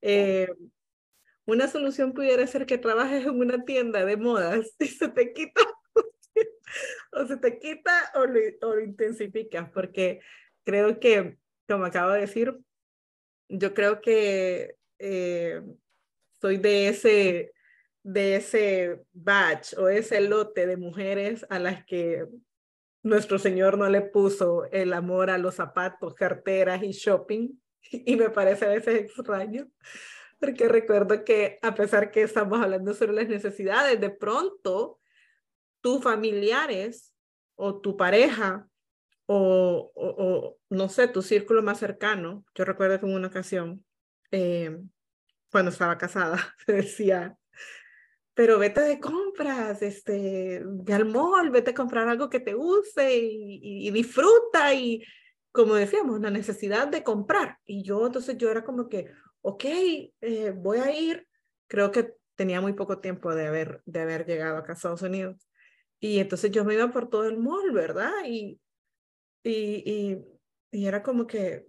Eh, 0.00 0.48
una 1.44 1.66
solución 1.66 2.12
pudiera 2.12 2.46
ser 2.46 2.64
que 2.64 2.78
trabajes 2.78 3.26
en 3.26 3.36
una 3.36 3.64
tienda 3.64 4.04
de 4.04 4.16
modas 4.16 4.74
y 4.78 4.86
se 4.86 5.08
te 5.08 5.32
quita 5.32 5.60
o 7.12 7.26
se 7.26 7.36
te 7.36 7.58
quita 7.58 8.12
o 8.14 8.26
lo, 8.26 8.38
o 8.62 8.78
intensificas, 8.78 9.68
porque 9.70 10.20
creo 10.62 11.00
que, 11.00 11.36
como 11.66 11.84
acabo 11.84 12.12
de 12.12 12.20
decir, 12.20 12.56
yo 13.48 13.74
creo 13.74 14.00
que 14.00 14.76
eh, 15.00 15.62
soy 16.40 16.58
de 16.58 16.88
ese, 16.88 17.52
de 18.04 18.36
ese 18.36 19.00
batch 19.12 19.76
o 19.78 19.88
ese 19.88 20.20
lote 20.20 20.68
de 20.68 20.76
mujeres 20.76 21.44
a 21.50 21.58
las 21.58 21.84
que 21.84 22.28
nuestro 23.02 23.38
Señor 23.38 23.78
no 23.78 23.88
le 23.88 24.00
puso 24.00 24.64
el 24.70 24.92
amor 24.92 25.30
a 25.30 25.38
los 25.38 25.56
zapatos, 25.56 26.14
carteras 26.14 26.82
y 26.82 26.92
shopping. 26.92 27.50
Y 27.90 28.16
me 28.16 28.30
parece 28.30 28.64
a 28.64 28.68
veces 28.68 28.94
extraño, 28.94 29.68
porque 30.38 30.68
recuerdo 30.68 31.24
que 31.24 31.58
a 31.62 31.74
pesar 31.74 32.10
que 32.12 32.22
estamos 32.22 32.60
hablando 32.60 32.94
sobre 32.94 33.12
las 33.12 33.28
necesidades, 33.28 34.00
de 34.00 34.08
pronto 34.08 35.00
tus 35.80 36.02
familiares 36.02 37.12
o 37.56 37.80
tu 37.80 37.96
pareja 37.96 38.68
o, 39.26 40.58
no 40.70 40.88
sé, 40.88 41.08
tu 41.08 41.22
círculo 41.22 41.62
más 41.62 41.78
cercano, 41.78 42.44
yo 42.54 42.64
recuerdo 42.64 43.00
que 43.00 43.06
en 43.06 43.14
una 43.14 43.28
ocasión, 43.28 43.84
eh, 44.30 44.80
cuando 45.50 45.70
estaba 45.70 45.98
casada, 45.98 46.54
decía, 46.66 47.36
pero 48.34 48.58
vete 48.58 48.80
de 48.80 48.98
compras, 48.98 49.82
este, 49.82 50.62
ve 50.64 50.94
al 50.94 51.04
mall, 51.06 51.50
vete 51.50 51.72
a 51.72 51.74
comprar 51.74 52.08
algo 52.08 52.30
que 52.30 52.40
te 52.40 52.54
guste 52.54 53.14
y, 53.14 53.90
disfruta 53.90 54.72
y 54.74 55.04
como 55.50 55.74
decíamos, 55.74 56.20
la 56.20 56.30
necesidad 56.30 56.88
de 56.88 57.02
comprar. 57.02 57.58
Y 57.66 57.82
yo 57.82 58.06
entonces 58.06 58.38
yo 58.38 58.50
era 58.50 58.64
como 58.64 58.88
que, 58.88 59.10
ok, 59.42 59.64
eh, 59.64 60.54
voy 60.56 60.78
a 60.78 60.98
ir, 60.98 61.28
creo 61.66 61.90
que 61.90 62.14
tenía 62.34 62.62
muy 62.62 62.72
poco 62.72 63.00
tiempo 63.00 63.34
de 63.34 63.46
haber, 63.46 63.82
de 63.84 64.00
haber 64.00 64.24
llegado 64.26 64.56
acá 64.56 64.72
a 64.72 64.76
Estados 64.76 65.02
Unidos. 65.02 65.46
Y 66.00 66.18
entonces 66.18 66.50
yo 66.50 66.64
me 66.64 66.74
iba 66.74 66.90
por 66.90 67.10
todo 67.10 67.26
el 67.26 67.38
mall, 67.38 67.70
¿verdad? 67.72 68.12
Y, 68.26 68.58
y, 69.44 70.24
y, 70.70 70.86
era 70.86 71.02
como 71.02 71.26
que, 71.26 71.66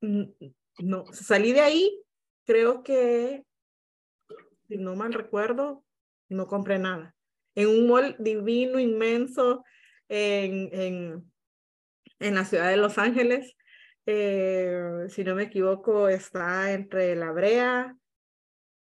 no, 0.00 1.04
salí 1.12 1.52
de 1.52 1.60
ahí, 1.60 2.02
creo 2.46 2.82
que, 2.82 3.44
si 4.68 4.76
no 4.76 4.96
mal 4.96 5.12
recuerdo, 5.12 5.84
no 6.28 6.46
compré 6.46 6.78
nada. 6.78 7.14
En 7.54 7.68
un 7.68 7.88
mall 7.88 8.16
divino, 8.18 8.78
inmenso, 8.78 9.64
en, 10.08 10.68
en, 10.72 11.32
en 12.18 12.34
la 12.34 12.44
ciudad 12.44 12.70
de 12.70 12.76
Los 12.76 12.98
Ángeles, 12.98 13.56
eh, 14.06 15.06
si 15.08 15.24
no 15.24 15.34
me 15.34 15.44
equivoco, 15.44 16.08
está 16.08 16.72
entre 16.72 17.16
La 17.16 17.32
Brea 17.32 17.96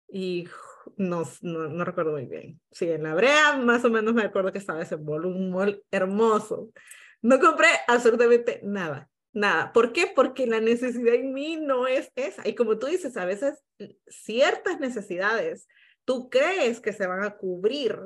y 0.08 0.48
no, 0.96 1.24
no, 1.42 1.84
recuerdo 1.84 2.12
muy 2.12 2.26
bien. 2.26 2.60
Sí, 2.70 2.90
en 2.90 3.02
La 3.02 3.14
Brea 3.14 3.56
más 3.58 3.84
o 3.84 3.90
menos 3.90 4.14
me 4.14 4.22
acuerdo 4.22 4.52
que 4.52 4.58
estaba 4.58 4.82
ese 4.82 4.96
mall, 4.96 5.26
un 5.26 5.50
mall 5.50 5.82
hermoso. 5.90 6.70
No 7.22 7.38
compré 7.38 7.68
absolutamente 7.86 8.60
nada, 8.64 9.09
nada. 9.32 9.72
¿Por 9.72 9.92
qué? 9.92 10.10
Porque 10.14 10.46
la 10.46 10.60
necesidad 10.60 11.14
en 11.14 11.32
mí 11.32 11.56
no 11.56 11.86
es 11.86 12.10
esa. 12.16 12.46
Y 12.48 12.54
como 12.54 12.78
tú 12.78 12.86
dices, 12.86 13.16
a 13.16 13.24
veces 13.24 13.62
ciertas 14.08 14.80
necesidades 14.80 15.66
tú 16.04 16.28
crees 16.28 16.80
que 16.80 16.92
se 16.92 17.06
van 17.06 17.22
a 17.22 17.36
cubrir 17.36 17.96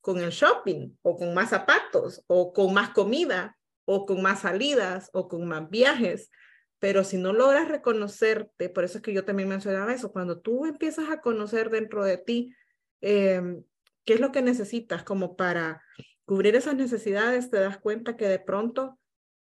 con 0.00 0.18
el 0.18 0.30
shopping 0.30 0.96
o 1.02 1.16
con 1.16 1.34
más 1.34 1.50
zapatos 1.50 2.24
o 2.26 2.52
con 2.52 2.74
más 2.74 2.90
comida 2.90 3.56
o 3.84 4.06
con 4.06 4.22
más 4.22 4.40
salidas 4.40 5.10
o 5.12 5.28
con 5.28 5.46
más 5.46 5.68
viajes. 5.70 6.30
Pero 6.78 7.04
si 7.04 7.16
no 7.16 7.32
logras 7.32 7.68
reconocerte, 7.68 8.68
por 8.68 8.84
eso 8.84 8.98
es 8.98 9.02
que 9.02 9.12
yo 9.12 9.24
también 9.24 9.48
mencionaba 9.48 9.92
eso, 9.92 10.12
cuando 10.12 10.40
tú 10.40 10.66
empiezas 10.66 11.10
a 11.10 11.20
conocer 11.20 11.70
dentro 11.70 12.04
de 12.04 12.18
ti 12.18 12.54
em, 13.00 13.62
qué 14.04 14.14
es 14.14 14.20
lo 14.20 14.32
que 14.32 14.42
necesitas 14.42 15.04
como 15.04 15.36
para 15.36 15.82
cubrir 16.24 16.56
esas 16.56 16.74
necesidades, 16.74 17.50
te 17.50 17.58
das 17.58 17.78
cuenta 17.78 18.16
que 18.16 18.26
de 18.26 18.38
pronto, 18.38 18.98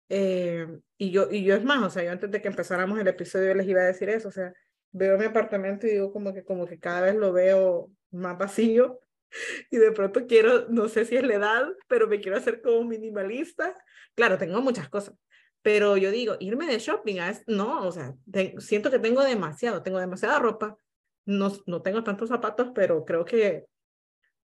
em, 0.08 0.80
y, 0.98 1.10
yo, 1.10 1.28
y 1.30 1.44
yo 1.44 1.54
es 1.54 1.64
más, 1.64 1.82
o 1.82 1.90
sea, 1.90 2.04
yo 2.04 2.12
antes 2.12 2.30
de 2.30 2.40
que 2.42 2.48
empezáramos 2.48 2.98
el 2.98 3.08
episodio 3.08 3.54
les 3.54 3.66
iba 3.66 3.80
a 3.82 3.86
decir 3.86 4.08
eso, 4.08 4.28
o 4.28 4.32
sea, 4.32 4.52
veo 4.92 5.18
mi 5.18 5.24
apartamento 5.24 5.86
y 5.86 5.90
digo 5.90 6.12
como 6.12 6.32
que, 6.32 6.44
como 6.44 6.66
que 6.66 6.78
cada 6.78 7.00
vez 7.00 7.14
lo 7.16 7.32
veo 7.32 7.90
más 8.10 8.38
vacío 8.38 9.00
y 9.70 9.76
de 9.76 9.92
pronto 9.92 10.26
quiero, 10.26 10.68
no 10.68 10.88
sé 10.88 11.04
si 11.04 11.16
es 11.16 11.24
la 11.24 11.34
edad, 11.34 11.66
pero 11.88 12.06
me 12.06 12.20
quiero 12.20 12.36
hacer 12.36 12.62
como 12.62 12.84
minimalista. 12.84 13.74
Claro, 14.14 14.38
tengo 14.38 14.60
muchas 14.60 14.88
cosas, 14.88 15.14
pero 15.62 15.96
yo 15.96 16.10
digo, 16.10 16.36
irme 16.40 16.66
de 16.66 16.78
shopping, 16.78 17.16
no, 17.46 17.86
o 17.86 17.92
sea, 17.92 18.14
siento 18.58 18.90
que 18.90 18.98
tengo 18.98 19.22
demasiado, 19.22 19.82
tengo 19.82 19.98
demasiada 19.98 20.38
ropa, 20.38 20.76
no, 21.26 21.52
no 21.66 21.82
tengo 21.82 22.04
tantos 22.04 22.28
zapatos, 22.28 22.70
pero 22.74 23.04
creo 23.04 23.24
que 23.24 23.66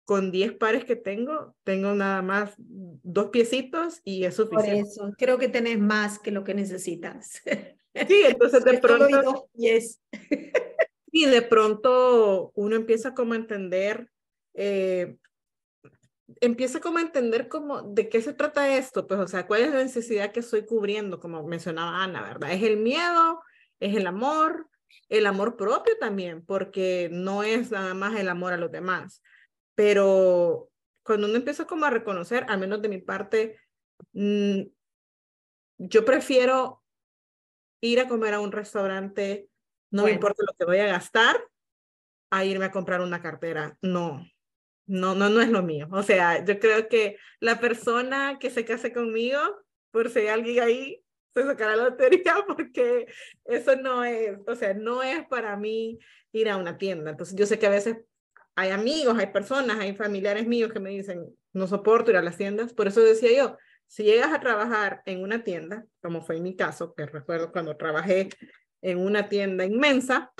con 0.04 0.30
10 0.30 0.54
pares 0.54 0.84
que 0.84 0.96
tengo, 0.96 1.54
tengo 1.64 1.94
nada 1.94 2.22
más 2.22 2.54
dos 2.58 3.30
piecitos 3.30 4.00
y 4.04 4.24
es 4.24 4.36
suficiente. 4.36 4.82
Por 4.82 5.08
eso, 5.08 5.14
creo 5.16 5.38
que 5.38 5.48
tenés 5.48 5.78
más 5.78 6.18
que 6.18 6.30
lo 6.30 6.44
que 6.44 6.54
necesitas. 6.54 7.42
Sí, 8.08 8.22
entonces 8.24 8.64
de 8.64 8.78
pronto... 8.78 9.50
Yes. 9.52 10.00
y 11.12 11.26
de 11.26 11.42
pronto 11.42 12.50
uno 12.54 12.74
empieza 12.74 13.12
como 13.12 13.34
a 13.34 13.36
entender 13.36 14.08
eh, 14.54 15.18
empieza 16.40 16.80
como 16.80 16.98
a 16.98 17.02
entender 17.02 17.48
como 17.48 17.82
de 17.82 18.08
qué 18.08 18.20
se 18.22 18.32
trata 18.32 18.76
esto, 18.76 19.06
pues, 19.06 19.20
o 19.20 19.28
sea, 19.28 19.46
cuál 19.46 19.62
es 19.62 19.70
la 19.70 19.82
necesidad 19.82 20.32
que 20.32 20.40
estoy 20.40 20.64
cubriendo, 20.64 21.20
como 21.20 21.46
mencionaba 21.46 22.02
Ana, 22.02 22.22
¿verdad? 22.22 22.52
Es 22.52 22.62
el 22.62 22.78
miedo, 22.78 23.40
es 23.80 23.96
el 23.96 24.06
amor, 24.06 24.68
el 25.08 25.26
amor 25.26 25.56
propio 25.56 25.96
también, 25.98 26.44
porque 26.44 27.08
no 27.12 27.42
es 27.42 27.70
nada 27.70 27.94
más 27.94 28.18
el 28.18 28.28
amor 28.28 28.52
a 28.52 28.56
los 28.58 28.70
demás, 28.70 29.22
pero 29.74 30.70
cuando 31.02 31.26
uno 31.26 31.36
empieza 31.36 31.66
como 31.66 31.84
a 31.84 31.90
reconocer, 31.90 32.46
al 32.48 32.60
menos 32.60 32.80
de 32.82 32.88
mi 32.88 32.98
parte, 32.98 33.58
mm, 34.12 34.62
yo 35.78 36.04
prefiero 36.04 36.82
ir 37.80 38.00
a 38.00 38.08
comer 38.08 38.34
a 38.34 38.40
un 38.40 38.52
restaurante, 38.52 39.48
no 39.90 40.04
me 40.04 40.12
importa 40.12 40.44
lo 40.46 40.54
que 40.54 40.64
voy 40.64 40.78
a 40.78 40.86
gastar, 40.86 41.44
a 42.30 42.44
irme 42.44 42.66
a 42.66 42.70
comprar 42.70 43.00
una 43.00 43.20
cartera. 43.20 43.76
No, 43.82 44.24
no, 44.86 45.14
no, 45.14 45.28
no 45.28 45.40
es 45.40 45.48
lo 45.48 45.62
mío. 45.62 45.88
O 45.90 46.02
sea, 46.02 46.44
yo 46.44 46.58
creo 46.58 46.88
que 46.88 47.18
la 47.40 47.60
persona 47.60 48.38
que 48.38 48.50
se 48.50 48.64
case 48.64 48.92
conmigo, 48.92 49.38
por 49.90 50.08
si 50.08 50.20
hay 50.20 50.28
alguien 50.28 50.62
ahí, 50.62 51.04
se 51.34 51.44
sacará 51.44 51.76
la 51.76 51.90
lotería 51.90 52.36
porque 52.46 53.06
eso 53.44 53.76
no 53.76 54.04
es, 54.04 54.38
o 54.46 54.54
sea, 54.54 54.74
no 54.74 55.02
es 55.02 55.26
para 55.26 55.56
mí 55.56 55.98
ir 56.32 56.48
a 56.48 56.56
una 56.56 56.78
tienda. 56.78 57.10
Entonces 57.10 57.36
yo 57.36 57.46
sé 57.46 57.58
que 57.58 57.66
a 57.66 57.70
veces 57.70 57.98
hay 58.54 58.70
amigos, 58.70 59.18
hay 59.18 59.28
personas, 59.28 59.78
hay 59.78 59.94
familiares 59.94 60.46
míos 60.46 60.72
que 60.72 60.80
me 60.80 60.90
dicen, 60.90 61.34
no 61.52 61.66
soporto 61.66 62.10
ir 62.10 62.16
a 62.16 62.22
las 62.22 62.36
tiendas. 62.36 62.74
Por 62.74 62.88
eso 62.88 63.00
decía 63.00 63.36
yo, 63.36 63.56
si 63.86 64.04
llegas 64.04 64.32
a 64.32 64.40
trabajar 64.40 65.02
en 65.06 65.22
una 65.22 65.44
tienda, 65.44 65.84
como 66.00 66.22
fue 66.22 66.36
en 66.36 66.42
mi 66.42 66.56
caso, 66.56 66.94
que 66.94 67.06
recuerdo 67.06 67.52
cuando 67.52 67.76
trabajé 67.76 68.28
en 68.82 68.98
una 68.98 69.28
tienda 69.28 69.64
inmensa, 69.64 70.32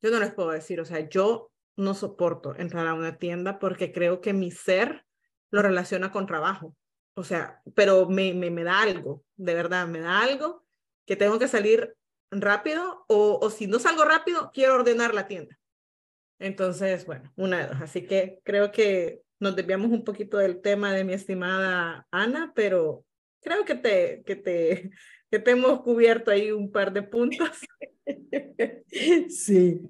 yo 0.00 0.10
no 0.10 0.20
les 0.20 0.32
puedo 0.32 0.50
decir, 0.50 0.80
o 0.80 0.84
sea, 0.84 1.08
yo 1.08 1.50
no 1.76 1.94
soporto 1.94 2.54
entrar 2.56 2.86
a 2.86 2.94
una 2.94 3.18
tienda 3.18 3.58
porque 3.58 3.92
creo 3.92 4.20
que 4.20 4.32
mi 4.32 4.50
ser 4.50 5.04
lo 5.50 5.62
relaciona 5.62 6.12
con 6.12 6.26
trabajo. 6.26 6.76
O 7.14 7.24
sea, 7.24 7.62
pero 7.74 8.08
me, 8.08 8.32
me, 8.34 8.50
me 8.50 8.64
da 8.64 8.80
algo, 8.80 9.24
de 9.36 9.54
verdad, 9.54 9.88
me 9.88 10.00
da 10.00 10.20
algo 10.20 10.64
que 11.04 11.16
tengo 11.16 11.38
que 11.38 11.48
salir 11.48 11.96
rápido 12.30 13.04
o, 13.08 13.38
o 13.40 13.50
si 13.50 13.66
no 13.66 13.78
salgo 13.78 14.04
rápido, 14.04 14.50
quiero 14.52 14.74
ordenar 14.74 15.14
la 15.14 15.26
tienda. 15.26 15.58
Entonces, 16.38 17.04
bueno, 17.06 17.32
una 17.36 17.58
de 17.58 17.66
dos. 17.68 17.82
Así 17.82 18.06
que 18.06 18.40
creo 18.44 18.70
que 18.70 19.22
nos 19.40 19.56
desviamos 19.56 19.90
un 19.90 20.04
poquito 20.04 20.38
del 20.38 20.60
tema 20.60 20.92
de 20.92 21.04
mi 21.04 21.12
estimada 21.12 22.06
Ana, 22.10 22.52
pero 22.54 23.04
creo 23.40 23.64
que 23.64 23.74
te, 23.74 24.22
que 24.24 24.36
te, 24.36 24.90
que 25.30 25.38
te 25.38 25.50
hemos 25.50 25.80
cubierto 25.82 26.30
ahí 26.30 26.50
un 26.50 26.70
par 26.70 26.92
de 26.92 27.02
puntos. 27.02 27.50
Sí. 29.28 29.82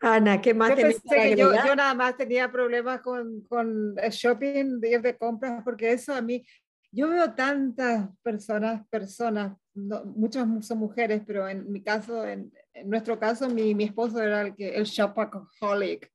Ana, 0.00 0.40
¿qué 0.40 0.52
más 0.52 0.76
yo, 0.76 1.54
yo, 1.54 1.76
nada 1.76 1.94
más 1.94 2.16
tenía 2.16 2.50
problemas 2.50 3.00
con, 3.02 3.42
con 3.42 3.94
el 3.96 4.10
shopping, 4.10 4.80
de 4.80 4.90
ir 4.90 5.00
de 5.00 5.16
compras, 5.16 5.62
porque 5.64 5.92
eso 5.92 6.12
a 6.12 6.20
mí, 6.20 6.44
yo 6.90 7.08
veo 7.08 7.32
tantas 7.34 8.10
personas, 8.20 8.84
personas, 8.88 9.56
muchas 9.74 10.48
son 10.66 10.78
mujeres, 10.78 11.22
pero 11.24 11.48
en 11.48 11.70
mi 11.70 11.84
caso, 11.84 12.26
en, 12.26 12.52
nuestro 12.84 13.18
caso, 13.18 13.48
mi, 13.48 13.74
mi, 13.74 13.84
esposo 13.84 14.20
era 14.20 14.42
el, 14.42 14.54
que, 14.54 14.74
el 14.74 14.84
shopaholic. 14.84 16.10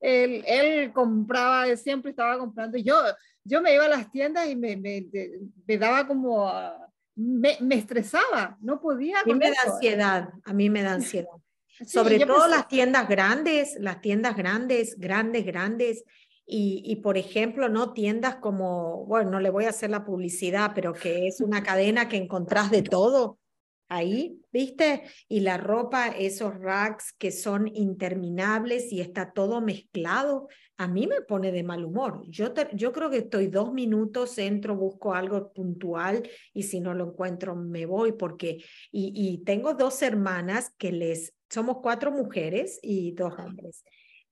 Él, 0.00 0.44
él 0.46 0.92
compraba, 0.92 1.74
siempre 1.76 2.10
estaba 2.10 2.38
comprando. 2.38 2.78
Yo, 2.78 2.96
yo 3.44 3.62
me 3.62 3.74
iba 3.74 3.86
a 3.86 3.88
las 3.88 4.10
tiendas 4.10 4.48
y 4.48 4.56
me, 4.56 4.76
me, 4.76 5.06
me 5.66 5.78
daba 5.78 6.06
como 6.06 6.50
me, 7.16 7.56
me, 7.60 7.76
estresaba, 7.76 8.56
no 8.60 8.80
podía. 8.80 9.20
A 9.20 9.24
mí 9.24 9.34
me 9.34 9.50
da 9.50 9.56
ansiedad, 9.66 10.28
a 10.44 10.52
mí 10.52 10.70
me 10.70 10.82
da 10.82 10.94
ansiedad. 10.94 11.30
Sobre 11.84 12.18
todo 12.20 12.46
las 12.48 12.68
tiendas 12.68 13.08
grandes, 13.08 13.76
las 13.80 14.00
tiendas 14.00 14.36
grandes, 14.36 14.98
grandes, 14.98 15.44
grandes. 15.44 16.04
Y, 16.48 16.82
y, 16.86 16.96
por 16.96 17.18
ejemplo, 17.18 17.68
¿no? 17.68 17.92
Tiendas 17.92 18.36
como, 18.36 19.04
bueno, 19.06 19.32
no 19.32 19.40
le 19.40 19.50
voy 19.50 19.64
a 19.64 19.70
hacer 19.70 19.90
la 19.90 20.04
publicidad, 20.04 20.72
pero 20.76 20.92
que 20.92 21.26
es 21.26 21.40
una 21.40 21.64
cadena 21.64 22.08
que 22.08 22.16
encontrás 22.16 22.70
de 22.70 22.82
todo 22.82 23.38
ahí, 23.88 24.40
¿viste? 24.52 25.02
Y 25.28 25.40
la 25.40 25.56
ropa, 25.56 26.08
esos 26.08 26.58
racks 26.58 27.12
que 27.12 27.30
son 27.30 27.68
interminables 27.74 28.92
y 28.92 29.00
está 29.00 29.32
todo 29.32 29.60
mezclado 29.60 30.48
a 30.78 30.88
mí 30.88 31.06
me 31.06 31.22
pone 31.22 31.52
de 31.52 31.62
mal 31.62 31.84
humor. 31.84 32.22
Yo, 32.28 32.52
yo 32.74 32.92
creo 32.92 33.10
que 33.10 33.18
estoy 33.18 33.46
dos 33.46 33.72
minutos, 33.72 34.36
entro, 34.38 34.76
busco 34.76 35.14
algo 35.14 35.52
puntual 35.52 36.28
y 36.52 36.64
si 36.64 36.80
no 36.80 36.94
lo 36.94 37.08
encuentro 37.08 37.56
me 37.56 37.86
voy 37.86 38.12
porque, 38.12 38.58
y, 38.92 39.12
y 39.14 39.38
tengo 39.44 39.74
dos 39.74 40.02
hermanas 40.02 40.72
que 40.76 40.92
les, 40.92 41.34
somos 41.48 41.78
cuatro 41.82 42.12
mujeres 42.12 42.78
y 42.82 43.12
dos 43.12 43.34
hombres. 43.38 43.84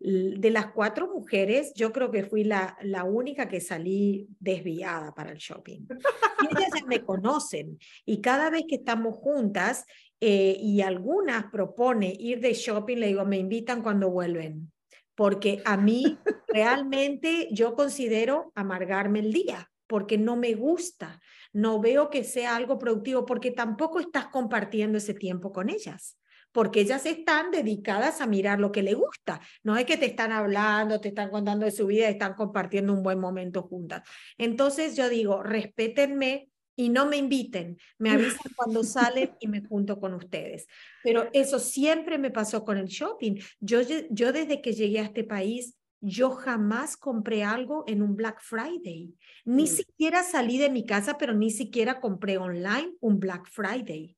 De 0.07 0.51
las 0.51 0.67
cuatro 0.73 1.09
mujeres, 1.09 1.73
yo 1.75 1.91
creo 1.91 2.11
que 2.11 2.25
fui 2.25 2.45
la, 2.45 2.77
la 2.83 3.05
única 3.05 3.49
que 3.49 3.61
salí 3.61 4.29
desviada 4.39 5.15
para 5.15 5.33
el 5.33 5.39
shopping. 5.39 5.81
Y 5.81 6.47
ellas 6.47 6.71
ya 6.79 6.85
me 6.87 7.03
conocen 7.03 7.79
y 8.05 8.21
cada 8.21 8.51
vez 8.51 8.65
que 8.69 8.75
estamos 8.75 9.17
juntas 9.17 9.87
eh, 10.21 10.59
y 10.61 10.83
algunas 10.83 11.47
propone 11.51 12.15
ir 12.19 12.41
de 12.41 12.53
shopping, 12.53 12.99
le 12.99 13.07
digo, 13.07 13.25
me 13.25 13.39
invitan 13.39 13.83
cuando 13.83 14.11
vuelven 14.11 14.71
porque 15.15 15.63
a 15.65 15.77
mí 15.77 16.19
realmente 16.49 17.49
yo 17.51 17.75
considero 17.75 18.53
amargarme 18.55 19.21
el 19.21 19.33
día, 19.33 19.71
porque 19.87 20.19
no 20.19 20.37
me 20.37 20.55
gusta, 20.55 21.21
no 21.53 21.81
veo 21.81 22.11
que 22.11 22.25
sea 22.25 22.57
algo 22.57 22.79
productivo, 22.79 23.25
porque 23.25 23.51
tampoco 23.53 24.01
estás 24.01 24.27
compartiendo 24.27 24.99
ese 24.99 25.15
tiempo 25.15 25.53
con 25.53 25.71
ellas 25.71 26.19
porque 26.55 26.83
ellas 26.83 27.05
están 27.05 27.51
dedicadas 27.51 28.21
a 28.21 28.29
mirar 28.29 28.61
lo 28.61 28.71
que 28.71 28.85
le 28.85 28.95
gusta. 28.95 29.41
No 29.65 29.77
es 29.77 29.85
que 29.87 29.97
te 29.97 30.07
están 30.07 30.31
hablando, 30.31 31.01
te 31.01 31.09
están 31.09 31.31
contando 31.31 31.67
de 31.67 31.73
su 31.73 31.89
vida, 31.89 32.09
están 32.09 32.35
compartiendo 32.35 32.93
un 32.93 33.03
buen 33.03 33.19
momento 33.19 33.65
juntas. 33.65 34.09
Entonces 34.39 34.95
yo 34.95 35.09
digo, 35.09 35.43
respétenme 35.43 36.49
y 36.77 36.91
no 36.91 37.07
me 37.07 37.17
inviten, 37.17 37.77
me 37.99 38.11
avisan 38.11 38.39
cuando 38.57 38.85
salen 38.85 39.33
y 39.41 39.49
me 39.49 39.65
junto 39.65 39.99
con 39.99 40.15
ustedes. 40.15 40.69
Pero 41.03 41.29
eso 41.33 41.59
siempre 41.59 42.19
me 42.19 42.31
pasó 42.31 42.65
con 42.65 42.79
el 42.79 42.87
shopping. 42.87 43.35
Yo, 43.59 43.81
yo 44.11 44.33
desde 44.33 44.63
que 44.63 44.75
llegué 44.75 45.01
a 45.01 45.05
este 45.05 45.25
país, 45.25 45.75
yo 46.01 46.31
jamás 46.31 46.97
compré 46.97 47.43
algo 47.43 47.83
en 47.89 48.01
un 48.01 48.15
Black 48.15 48.41
Friday. 48.41 49.13
Ni 49.45 49.65
mm. 49.65 49.67
siquiera 49.67 50.23
salí 50.23 50.59
de 50.59 50.71
mi 50.71 50.87
casa, 50.87 51.19
pero 51.19 51.35
ni 51.35 51.51
siquiera 51.51 52.01
compré 52.01 52.39
online 52.39 52.93
un 53.01 53.19
Black 53.19 53.49
Friday. 53.51 54.17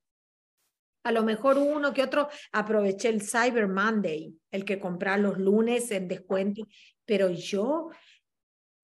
A 1.07 1.13
lo 1.13 1.23
mejor 1.23 1.57
uno 1.57 1.93
que 1.93 2.03
otro 2.03 2.29
aproveché 2.51 3.11
el 3.11 3.23
Cyber 3.23 3.69
Monday, 3.69 4.35
el 4.51 4.65
que 4.65 4.81
compra 4.81 5.17
los 5.17 5.39
lunes 5.39 5.93
en 5.93 6.09
descuento, 6.09 6.67
pero 7.05 7.31
yo 7.31 7.91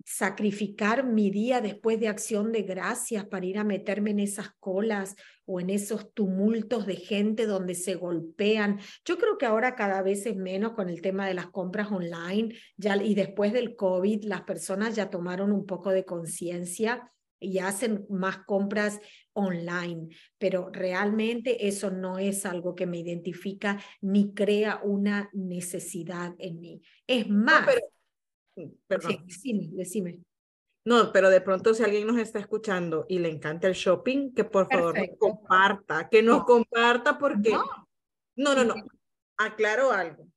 sacrificar 0.05 1.05
mi 1.05 1.31
día 1.33 1.61
después 1.61 1.99
de 1.99 2.07
acción 2.07 2.53
de 2.53 2.63
gracias 2.63 3.27
para 3.27 3.45
ir 3.45 3.59
a 3.59 3.65
meterme 3.65 4.13
en 4.13 4.21
esas 4.21 4.51
colas 4.61 5.17
o 5.47 5.59
en 5.59 5.69
esos 5.69 6.15
tumultos 6.15 6.87
de 6.87 6.95
gente 6.95 7.45
donde 7.45 7.75
se 7.75 7.97
golpean. 7.97 8.79
Yo 9.05 9.19
creo 9.19 9.37
que 9.37 9.47
ahora 9.47 9.75
cada 9.75 10.01
vez 10.01 10.25
es 10.25 10.37
menos 10.37 10.75
con 10.75 10.89
el 10.89 11.03
tema 11.03 11.27
de 11.27 11.35
las 11.35 11.49
compras 11.49 11.91
online 11.91 12.55
ya, 12.77 13.03
y 13.03 13.17
después 13.17 13.53
del 13.53 13.75
COVID 13.75 14.27
las 14.27 14.43
personas 14.43 14.95
ya 14.95 15.11
tomaron 15.11 15.51
un 15.51 15.67
poco 15.67 15.91
de 15.91 16.05
conciencia 16.05 17.13
y 17.41 17.59
hacen 17.59 18.07
más 18.09 18.39
compras 18.47 19.01
online, 19.35 20.09
pero 20.39 20.71
realmente 20.73 21.67
eso 21.67 21.91
no 21.91 22.19
es 22.19 22.45
algo 22.47 22.75
que 22.75 22.87
me 22.87 22.99
identifica 22.99 23.81
ni 24.01 24.35
crea 24.35 24.81
una 24.83 25.31
necesidad 25.33 26.35
en 26.39 26.61
mí. 26.61 26.83
Es 27.07 27.29
más, 27.29 27.67
Perdón. 28.87 29.25
Sí, 29.29 29.71
decime, 29.73 30.21
No, 30.85 31.13
pero 31.13 31.31
de 31.31 31.41
pronto 31.41 31.75
si 31.75 31.83
alguien 31.83 32.07
nos 32.07 32.19
está 32.19 32.39
escuchando 32.39 33.07
y 33.09 33.19
le 33.19 33.31
encanta 33.31 33.67
el 33.67 33.75
shopping, 33.75 34.35
que 34.35 34.45
por 34.45 34.69
favor 34.71 34.99
nos 34.99 35.19
comparta, 35.19 36.09
que 36.09 36.23
nos 36.23 36.45
comparta 36.45 37.19
porque... 37.19 37.51
No. 37.51 38.55
no, 38.55 38.65
no, 38.65 38.75
Aclaro 39.39 39.91
algo. 39.91 40.29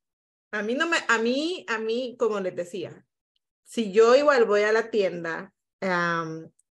A 0.51 0.63
mí 0.63 0.73
no 0.73 0.88
me, 0.88 0.97
a 1.10 1.17
mí, 1.17 1.65
a 1.67 1.77
mí, 1.79 2.15
como 2.17 2.39
les 2.39 2.55
decía, 2.55 3.05
si 3.63 3.91
yo 3.91 4.15
igual 4.15 4.45
voy 4.45 4.62
a 4.62 4.71
la 4.71 4.89
tienda 4.89 5.53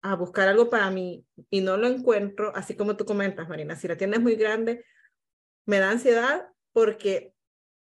a 0.04 0.16
buscar 0.16 0.48
algo 0.48 0.70
para 0.70 0.92
mí 0.92 1.26
y 1.50 1.62
no 1.62 1.78
lo 1.78 1.88
encuentro, 1.88 2.52
así 2.56 2.76
como 2.76 2.96
tú 2.96 3.06
comentas, 3.06 3.50
Marina, 3.50 3.76
si 3.76 3.88
la 3.88 3.98
tienda 3.98 4.18
es 4.18 4.24
muy 4.24 4.36
grande, 4.36 4.86
me 5.66 5.80
da 5.80 5.90
ansiedad 5.90 6.48
porque 6.74 7.34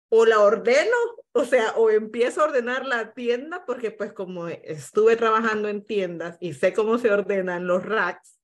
o 0.09 0.25
la 0.25 0.39
ordeno 0.39 0.95
o 1.33 1.45
sea, 1.45 1.71
o 1.77 1.89
empiezo 1.89 2.41
a 2.41 2.45
ordenar 2.45 2.85
la 2.85 3.13
tienda 3.13 3.63
porque 3.65 3.91
pues 3.91 4.11
como 4.11 4.47
estuve 4.47 5.15
trabajando 5.15 5.69
en 5.69 5.85
tiendas 5.85 6.37
y 6.41 6.53
sé 6.53 6.73
cómo 6.73 6.97
se 6.97 7.11
ordenan 7.11 7.67
los 7.67 7.85
racks, 7.85 8.39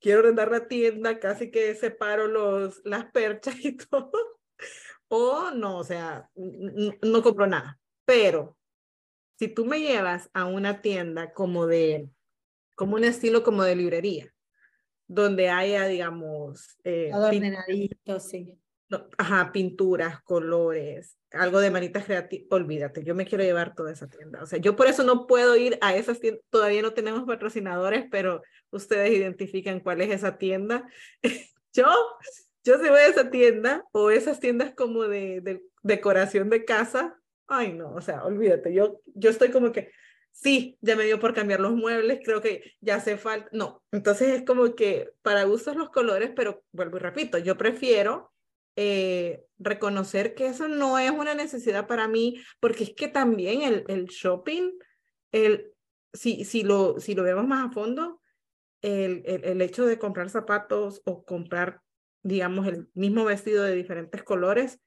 quiero 0.00 0.20
ordenar 0.20 0.50
la 0.50 0.68
tienda, 0.68 1.18
casi 1.18 1.50
que 1.50 1.74
separo 1.74 2.26
los, 2.26 2.82
las 2.84 3.06
perchas 3.10 3.56
y 3.64 3.76
todo. 3.76 4.12
O 5.08 5.50
no, 5.52 5.78
o 5.78 5.84
sea, 5.84 6.28
no 6.34 7.22
compro 7.22 7.46
nada. 7.46 7.78
Pero 8.04 8.56
si 9.38 9.48
tú 9.48 9.64
me 9.64 9.80
llevas 9.80 10.28
a 10.34 10.44
una 10.44 10.82
tienda 10.82 11.32
como 11.32 11.66
de, 11.66 12.10
como 12.76 12.94
un 12.94 13.02
estilo 13.02 13.42
como 13.42 13.64
de 13.64 13.74
librería, 13.74 14.32
donde 15.08 15.48
haya, 15.48 15.86
digamos... 15.88 16.78
Eh, 16.84 17.10
sí 18.20 18.56
ajá, 19.18 19.50
pinturas, 19.52 20.22
colores, 20.22 21.18
algo 21.32 21.60
de 21.60 21.70
manitas 21.70 22.04
creativas, 22.04 22.46
olvídate, 22.50 23.02
yo 23.02 23.14
me 23.14 23.26
quiero 23.26 23.44
llevar 23.44 23.74
toda 23.74 23.92
esa 23.92 24.08
tienda. 24.08 24.42
O 24.42 24.46
sea, 24.46 24.58
yo 24.58 24.76
por 24.76 24.86
eso 24.86 25.02
no 25.02 25.26
puedo 25.26 25.56
ir 25.56 25.78
a 25.80 25.94
esas 25.96 26.20
tiendas, 26.20 26.42
todavía 26.50 26.82
no 26.82 26.92
tenemos 26.92 27.24
patrocinadores, 27.24 28.06
pero 28.10 28.42
ustedes 28.70 29.10
identifican 29.10 29.80
cuál 29.80 30.00
es 30.02 30.10
esa 30.10 30.38
tienda. 30.38 30.88
yo, 31.72 31.86
yo 32.64 32.78
si 32.78 32.88
voy 32.88 33.00
a 33.00 33.06
esa 33.06 33.30
tienda 33.30 33.84
o 33.92 34.10
esas 34.10 34.40
tiendas 34.40 34.72
como 34.74 35.04
de, 35.04 35.40
de, 35.40 35.62
decoración 35.82 36.48
de 36.48 36.64
casa, 36.64 37.18
ay 37.48 37.72
no, 37.72 37.92
o 37.92 38.00
sea, 38.00 38.24
olvídate, 38.24 38.72
yo, 38.72 39.00
yo 39.14 39.30
estoy 39.30 39.50
como 39.50 39.72
que, 39.72 39.90
sí, 40.36 40.76
ya 40.82 40.96
me 40.96 41.04
dio 41.04 41.18
por 41.18 41.32
cambiar 41.34 41.60
los 41.60 41.72
muebles, 41.72 42.20
creo 42.22 42.42
que 42.42 42.74
ya 42.80 42.96
hace 42.96 43.16
falta, 43.16 43.48
no, 43.52 43.82
entonces 43.90 44.28
es 44.28 44.44
como 44.44 44.74
que 44.74 45.10
para 45.22 45.44
gustos 45.44 45.76
los 45.76 45.88
colores, 45.88 46.30
pero 46.36 46.62
vuelvo 46.72 46.98
y 46.98 47.00
repito, 47.00 47.38
yo 47.38 47.56
prefiero 47.56 48.32
eh, 48.76 49.42
reconocer 49.58 50.34
que 50.34 50.48
eso 50.48 50.68
no 50.68 50.98
es 50.98 51.10
una 51.10 51.34
necesidad 51.34 51.86
para 51.86 52.06
mí, 52.06 52.36
porque 52.60 52.84
es 52.84 52.94
que 52.94 53.08
también 53.08 53.62
el, 53.62 53.84
el 53.88 54.06
shopping, 54.06 54.72
el, 55.32 55.72
si, 56.12 56.44
si, 56.44 56.62
lo, 56.62 57.00
si 57.00 57.14
lo 57.14 57.22
vemos 57.22 57.46
más 57.46 57.66
a 57.66 57.72
fondo, 57.72 58.20
el, 58.82 59.22
el, 59.24 59.62
hecho 59.62 59.86
de 59.86 59.98
comprar 59.98 60.28
zapatos 60.28 61.00
o 61.06 61.24
comprar, 61.24 61.80
digamos, 62.22 62.66
el 62.66 62.88
mismo 62.92 63.24
vestido 63.24 63.64
de 63.64 63.74
diferentes 63.74 64.22
colores, 64.22 64.80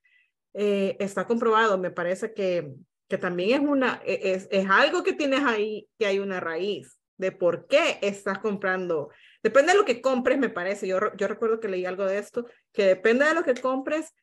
eh, 0.54 0.96
está 1.00 1.26
comprobado. 1.26 1.78
Me 1.80 1.92
parece 1.92 2.34
que, 2.34 2.76
que 3.10 3.18
también 3.18 3.62
es, 3.62 3.68
una, 3.68 4.02
e, 4.06 4.34
es, 4.34 4.48
es 4.50 4.70
algo 4.70 5.04
que 5.04 5.14
tienes 5.14 5.44
ahí, 5.44 5.90
que 5.98 6.06
hay 6.06 6.20
una 6.20 6.40
raíz 6.40 6.98
de 7.18 7.34
por 7.34 7.68
qué 7.68 8.00
estás 8.02 8.40
comprando 8.40 9.10
Depende 9.42 9.72
de 9.72 9.78
lo 9.78 9.86
que 9.86 10.02
compres, 10.02 10.38
me 10.38 10.50
parece. 10.50 10.88
Yo, 10.88 11.00
yo 11.16 11.28
recuerdo 11.28 11.60
que 11.60 11.70
leí 11.70 11.86
algo 11.86 12.06
de 12.06 12.18
esto, 12.18 12.46
que 12.74 12.84
depende 12.86 13.26
de 13.26 13.34
lo 13.34 13.44
que 13.44 13.56
compres, 13.56 14.14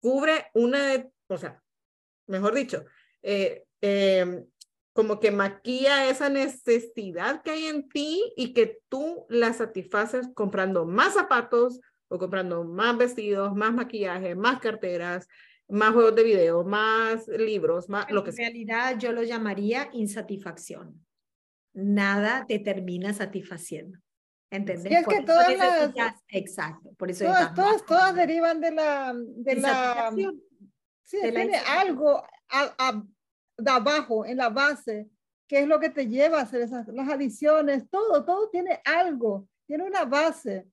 cubre 0.00 0.46
una, 0.54 1.06
o 1.28 1.38
sea, 1.38 1.62
mejor 2.26 2.54
dicho, 2.54 2.84
eh, 3.22 3.64
em, 3.80 4.44
como 4.92 5.20
que 5.20 5.30
maquilla 5.30 6.08
esa 6.10 6.28
necesidad 6.28 7.42
que 7.42 7.52
hay 7.52 7.66
en 7.66 7.88
ti 7.88 8.32
y 8.36 8.52
que 8.52 8.80
tú 8.88 9.26
la 9.28 9.52
satisfaces 9.52 10.28
comprando 10.34 10.84
más 10.86 11.14
zapatos 11.14 11.80
o 12.08 12.18
comprando 12.18 12.64
más 12.64 12.96
vestidos, 12.96 13.54
más 13.54 13.72
maquillaje, 13.72 14.34
más 14.34 14.60
carteras, 14.60 15.28
más 15.68 15.92
juegos 15.92 16.14
de 16.14 16.24
video, 16.24 16.64
más 16.64 17.28
libros, 17.28 17.88
más 17.88 18.10
lo 18.10 18.24
que 18.24 18.32
sea. 18.32 18.46
En 18.46 18.52
realidad 18.52 18.98
yo 18.98 19.12
lo 19.12 19.22
llamaría 19.22 19.90
insatisfacción. 19.92 21.04
Nada 21.74 22.46
te 22.46 22.58
termina 22.58 23.12
satisfaciendo. 23.12 23.98
¿Entendés? 24.50 24.90
Y 24.90 24.94
es 24.94 25.06
que 25.06 25.22
todas 25.22 25.94
las... 25.94 26.14
exacto, 26.28 26.94
por 26.96 27.10
eso... 27.10 27.26
Todas, 27.26 27.54
todas, 27.54 27.84
todas, 27.84 28.14
derivan 28.14 28.60
de 28.60 28.70
la... 28.70 29.14
De 29.14 29.56
la 29.56 30.10
sí, 31.02 31.18
tiene 31.20 31.58
algo 31.58 32.22
a, 32.48 33.02
de 33.58 33.70
abajo, 33.70 34.24
en 34.24 34.38
la 34.38 34.48
base, 34.48 35.08
que 35.46 35.60
es 35.60 35.68
lo 35.68 35.78
que 35.78 35.90
te 35.90 36.06
lleva 36.06 36.38
a 36.38 36.42
hacer 36.42 36.62
esas, 36.62 36.88
las 36.88 37.08
adiciones, 37.08 37.90
todo, 37.90 38.24
todo 38.24 38.48
tiene 38.48 38.80
algo, 38.84 39.48
tiene 39.66 39.84
una 39.84 40.04
base. 40.04 40.66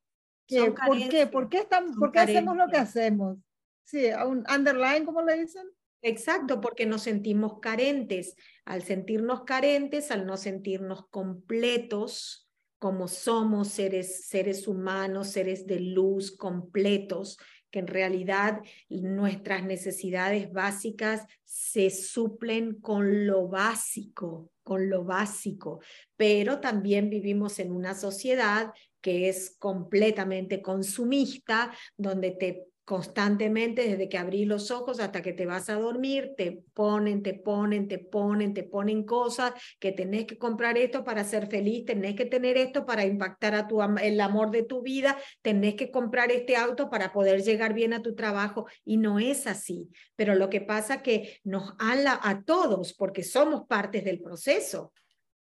Que, 0.48 0.72
¿Por 0.72 1.10
qué? 1.10 1.28
¿Por 1.28 1.50
qué, 1.50 1.60
estamos, 1.60 1.98
¿por 1.98 2.12
qué 2.12 2.20
hacemos 2.20 2.56
lo 2.56 2.68
que 2.68 2.78
hacemos? 2.78 3.38
Sí, 3.86 4.08
un 4.28 4.44
underline, 4.54 5.06
como 5.06 5.22
le 5.22 5.40
dicen. 5.40 5.68
Exacto, 6.02 6.60
porque 6.60 6.86
nos 6.86 7.04
sentimos 7.04 7.60
carentes. 7.60 8.36
Al 8.66 8.84
sentirnos 8.84 9.44
carentes, 9.44 10.12
al 10.12 10.26
no 10.26 10.38
sentirnos 10.38 11.08
completos, 11.10 12.50
como 12.80 13.08
somos 13.08 13.70
seres, 13.70 14.28
seres 14.28 14.68
humanos, 14.68 15.30
seres 15.30 15.66
de 15.66 15.80
luz 15.80 16.36
completos, 16.36 17.38
que 17.72 17.80
en 17.80 17.88
realidad 17.88 18.62
nuestras 18.90 19.64
necesidades 19.64 20.52
básicas 20.52 21.26
se 21.44 21.90
suplen 21.90 22.80
con 22.82 23.28
lo 23.28 23.48
básico, 23.48 24.52
con 24.64 24.90
lo 24.90 25.04
básico, 25.04 25.80
pero 26.16 26.60
también 26.60 27.10
vivimos 27.10 27.60
en 27.60 27.72
una 27.72 27.94
sociedad 27.94 28.74
que 29.02 29.30
es 29.30 29.56
completamente 29.60 30.62
consumista, 30.62 31.72
donde 31.98 32.32
te 32.32 32.66
constantemente 32.86 33.88
desde 33.90 34.08
que 34.08 34.20
abrí 34.20 34.46
los 34.46 34.70
ojos 34.70 35.00
hasta 35.00 35.24
que 35.24 35.34
te 35.34 35.48
vas 35.48 35.70
a 35.70 35.74
dormir, 35.74 36.34
te 36.38 36.64
ponen, 36.74 37.24
te 37.24 37.34
ponen, 37.34 37.88
te 37.88 37.98
ponen, 37.98 38.54
te 38.54 38.64
ponen 38.64 39.04
cosas 39.04 39.54
que 39.80 39.92
tenés 39.92 40.26
que 40.26 40.38
comprar 40.38 40.78
esto 40.78 41.04
para 41.04 41.24
ser 41.24 41.48
feliz, 41.48 41.86
tenés 41.86 42.16
que 42.16 42.26
tener 42.26 42.58
esto 42.58 42.86
para 42.86 43.06
impactar 43.06 43.56
a 43.56 43.68
tu 43.68 43.82
el 43.82 44.22
amor 44.22 44.52
de 44.52 44.64
tu 44.64 44.84
vida, 44.84 45.18
tenés 45.42 45.74
que 45.74 45.90
comprar 45.90 46.32
este 46.32 46.56
auto 46.56 46.90
para 46.90 47.12
poder 47.12 47.42
llegar 47.42 47.74
bien 47.74 47.94
a 47.94 48.04
tu 48.04 48.14
trabajo 48.14 48.68
y 48.86 48.98
no 48.98 49.20
es 49.20 49.48
así. 49.48 49.90
Pero 50.16 50.36
lo 50.36 50.50
que 50.50 50.62
pasa 50.62 51.02
que 51.02 51.40
nos 51.44 51.74
habla 51.80 52.20
a 52.22 52.44
todos 52.44 52.94
porque 52.94 53.24
somos 53.24 53.66
partes 53.68 54.06
del 54.06 54.22
proceso. 54.22 54.94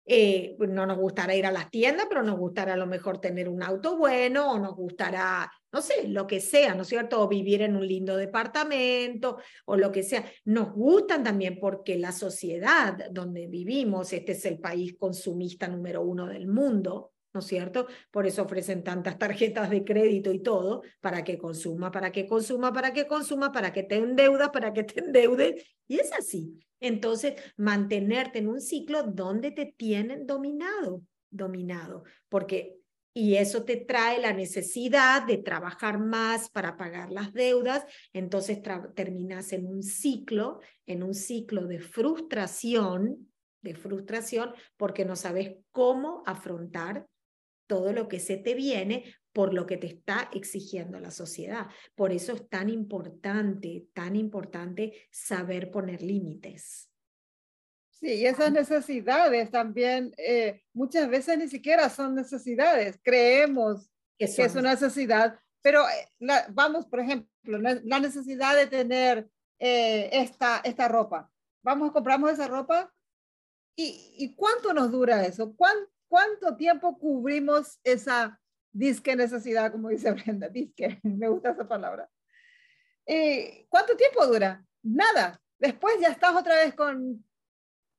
Eh, 0.04 0.56
no 0.58 0.84
nos 0.84 0.98
gustará 0.98 1.34
ir 1.36 1.46
a 1.46 1.52
las 1.52 1.70
tiendas, 1.70 2.06
pero 2.08 2.22
nos 2.22 2.36
gustará 2.36 2.74
a 2.74 2.76
lo 2.76 2.86
mejor 2.86 3.20
tener 3.20 3.48
un 3.48 3.62
auto 3.62 3.96
bueno 3.96 4.50
o 4.50 4.58
nos 4.58 4.74
gustará, 4.74 5.50
no 5.70 5.80
sé, 5.80 6.08
lo 6.08 6.26
que 6.26 6.40
sea, 6.40 6.74
¿no 6.74 6.82
es 6.82 6.88
cierto? 6.88 7.20
O 7.20 7.28
vivir 7.28 7.62
en 7.62 7.76
un 7.76 7.86
lindo 7.86 8.16
departamento 8.16 9.38
o 9.66 9.76
lo 9.76 9.92
que 9.92 10.02
sea. 10.02 10.24
Nos 10.44 10.72
gustan 10.72 11.22
también 11.22 11.58
porque 11.60 11.98
la 11.98 12.10
sociedad 12.10 12.96
donde 13.10 13.46
vivimos, 13.46 14.12
este 14.12 14.32
es 14.32 14.44
el 14.44 14.58
país 14.58 14.96
consumista 14.98 15.68
número 15.68 16.02
uno 16.02 16.26
del 16.26 16.48
mundo, 16.48 17.11
¿no 17.32 17.40
es 17.40 17.46
cierto? 17.46 17.86
Por 18.10 18.26
eso 18.26 18.42
ofrecen 18.42 18.82
tantas 18.82 19.18
tarjetas 19.18 19.70
de 19.70 19.84
crédito 19.84 20.32
y 20.32 20.40
todo, 20.40 20.82
para 21.00 21.24
que 21.24 21.38
consuma, 21.38 21.90
para 21.90 22.12
que 22.12 22.26
consuma, 22.26 22.72
para 22.72 22.92
que 22.92 23.06
consuma, 23.06 23.52
para 23.52 23.72
que 23.72 23.82
te 23.82 23.96
endeudas, 23.96 24.50
para 24.50 24.72
que 24.72 24.84
te 24.84 25.00
endeudes. 25.00 25.64
Y 25.88 25.98
es 25.98 26.12
así. 26.12 26.58
Entonces, 26.80 27.34
mantenerte 27.56 28.40
en 28.40 28.48
un 28.48 28.60
ciclo 28.60 29.04
donde 29.04 29.52
te 29.52 29.66
tienen 29.76 30.26
dominado, 30.26 31.02
dominado, 31.30 32.04
porque 32.28 32.76
y 33.14 33.34
eso 33.34 33.64
te 33.64 33.76
trae 33.76 34.20
la 34.20 34.32
necesidad 34.32 35.26
de 35.26 35.36
trabajar 35.36 35.98
más 35.98 36.48
para 36.48 36.76
pagar 36.76 37.12
las 37.12 37.32
deudas, 37.32 37.84
entonces 38.12 38.60
terminas 38.94 39.52
en 39.52 39.66
un 39.66 39.82
ciclo, 39.82 40.60
en 40.86 41.02
un 41.02 41.14
ciclo 41.14 41.66
de 41.66 41.78
frustración, 41.78 43.30
de 43.60 43.74
frustración, 43.74 44.54
porque 44.76 45.04
no 45.04 45.14
sabes 45.14 45.56
cómo 45.70 46.22
afrontar 46.26 47.06
todo 47.72 47.94
lo 47.94 48.06
que 48.06 48.20
se 48.20 48.36
te 48.36 48.52
viene 48.52 49.02
por 49.32 49.54
lo 49.54 49.64
que 49.64 49.78
te 49.78 49.86
está 49.86 50.28
exigiendo 50.34 51.00
la 51.00 51.10
sociedad. 51.10 51.68
Por 51.94 52.12
eso 52.12 52.34
es 52.34 52.46
tan 52.50 52.68
importante, 52.68 53.86
tan 53.94 54.14
importante 54.14 55.08
saber 55.10 55.70
poner 55.70 56.02
límites. 56.02 56.90
Sí, 57.88 58.08
y 58.08 58.26
esas 58.26 58.52
necesidades 58.52 59.50
también 59.50 60.12
eh, 60.18 60.60
muchas 60.74 61.08
veces 61.08 61.38
ni 61.38 61.48
siquiera 61.48 61.88
son 61.88 62.14
necesidades. 62.14 63.00
Creemos 63.02 63.90
que, 64.18 64.26
es 64.26 64.54
una 64.54 64.72
necesidad, 64.72 65.40
pero 65.62 65.88
eh, 65.88 66.10
vamos, 66.50 66.84
por 66.84 67.00
ejemplo, 67.00 67.58
la 67.58 68.00
necesidad 68.00 68.54
de 68.54 68.66
tener 68.66 69.30
eh, 69.58 70.10
esta, 70.12 70.60
esta 70.62 70.88
ropa. 70.88 71.30
Vamos, 71.62 71.90
compramos 71.90 72.32
esa 72.32 72.48
ropa 72.48 72.92
y, 73.74 74.14
y 74.18 74.34
¿cuánto 74.34 74.74
nos 74.74 74.92
dura 74.92 75.24
eso? 75.24 75.56
¿Cuánto 76.12 76.56
tiempo 76.56 76.98
cubrimos 76.98 77.80
esa 77.82 78.38
disque 78.70 79.16
necesidad, 79.16 79.72
como 79.72 79.88
dice 79.88 80.12
Brenda? 80.12 80.48
Disque, 80.48 81.00
me 81.02 81.28
gusta 81.28 81.52
esa 81.52 81.66
palabra. 81.66 82.06
¿Cuánto 83.68 83.96
tiempo 83.96 84.26
dura? 84.26 84.62
Nada. 84.82 85.40
Después 85.58 85.94
ya 86.00 86.08
estás 86.08 86.36
otra 86.36 86.56
vez 86.56 86.74
con 86.74 87.24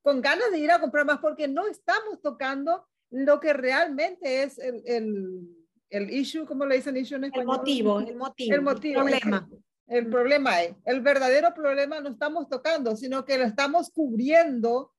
con 0.03 0.21
ganas 0.21 0.51
de 0.51 0.59
ir 0.59 0.69
a 0.69 0.79
comprar 0.79 1.05
más 1.05 1.19
porque 1.19 1.47
no 1.47 1.65
estamos 1.65 2.21
tocando 2.21 2.85
lo 3.09 3.39
que 3.39 3.53
realmente 3.53 4.43
es 4.43 4.59
el, 4.59 4.83
el, 4.85 5.47
el 5.89 6.09
issue, 6.11 6.45
como 6.45 6.65
le 6.65 6.75
dicen 6.75 6.97
issue 6.97 7.15
en 7.15 7.23
español? 7.25 7.55
El 7.55 7.59
motivo, 7.59 7.99
el 7.99 8.15
motivo. 8.15 8.53
El 8.53 8.61
motivo. 8.61 9.01
El 9.01 9.07
problema. 9.07 9.49
El, 9.87 10.09
problema 10.09 10.61
es, 10.61 10.75
el 10.85 11.01
verdadero 11.01 11.53
problema 11.53 11.99
no 12.01 12.09
estamos 12.09 12.49
tocando, 12.49 12.95
sino 12.95 13.23
que 13.23 13.37
lo 13.37 13.45
estamos 13.45 13.91
cubriendo, 13.91 14.91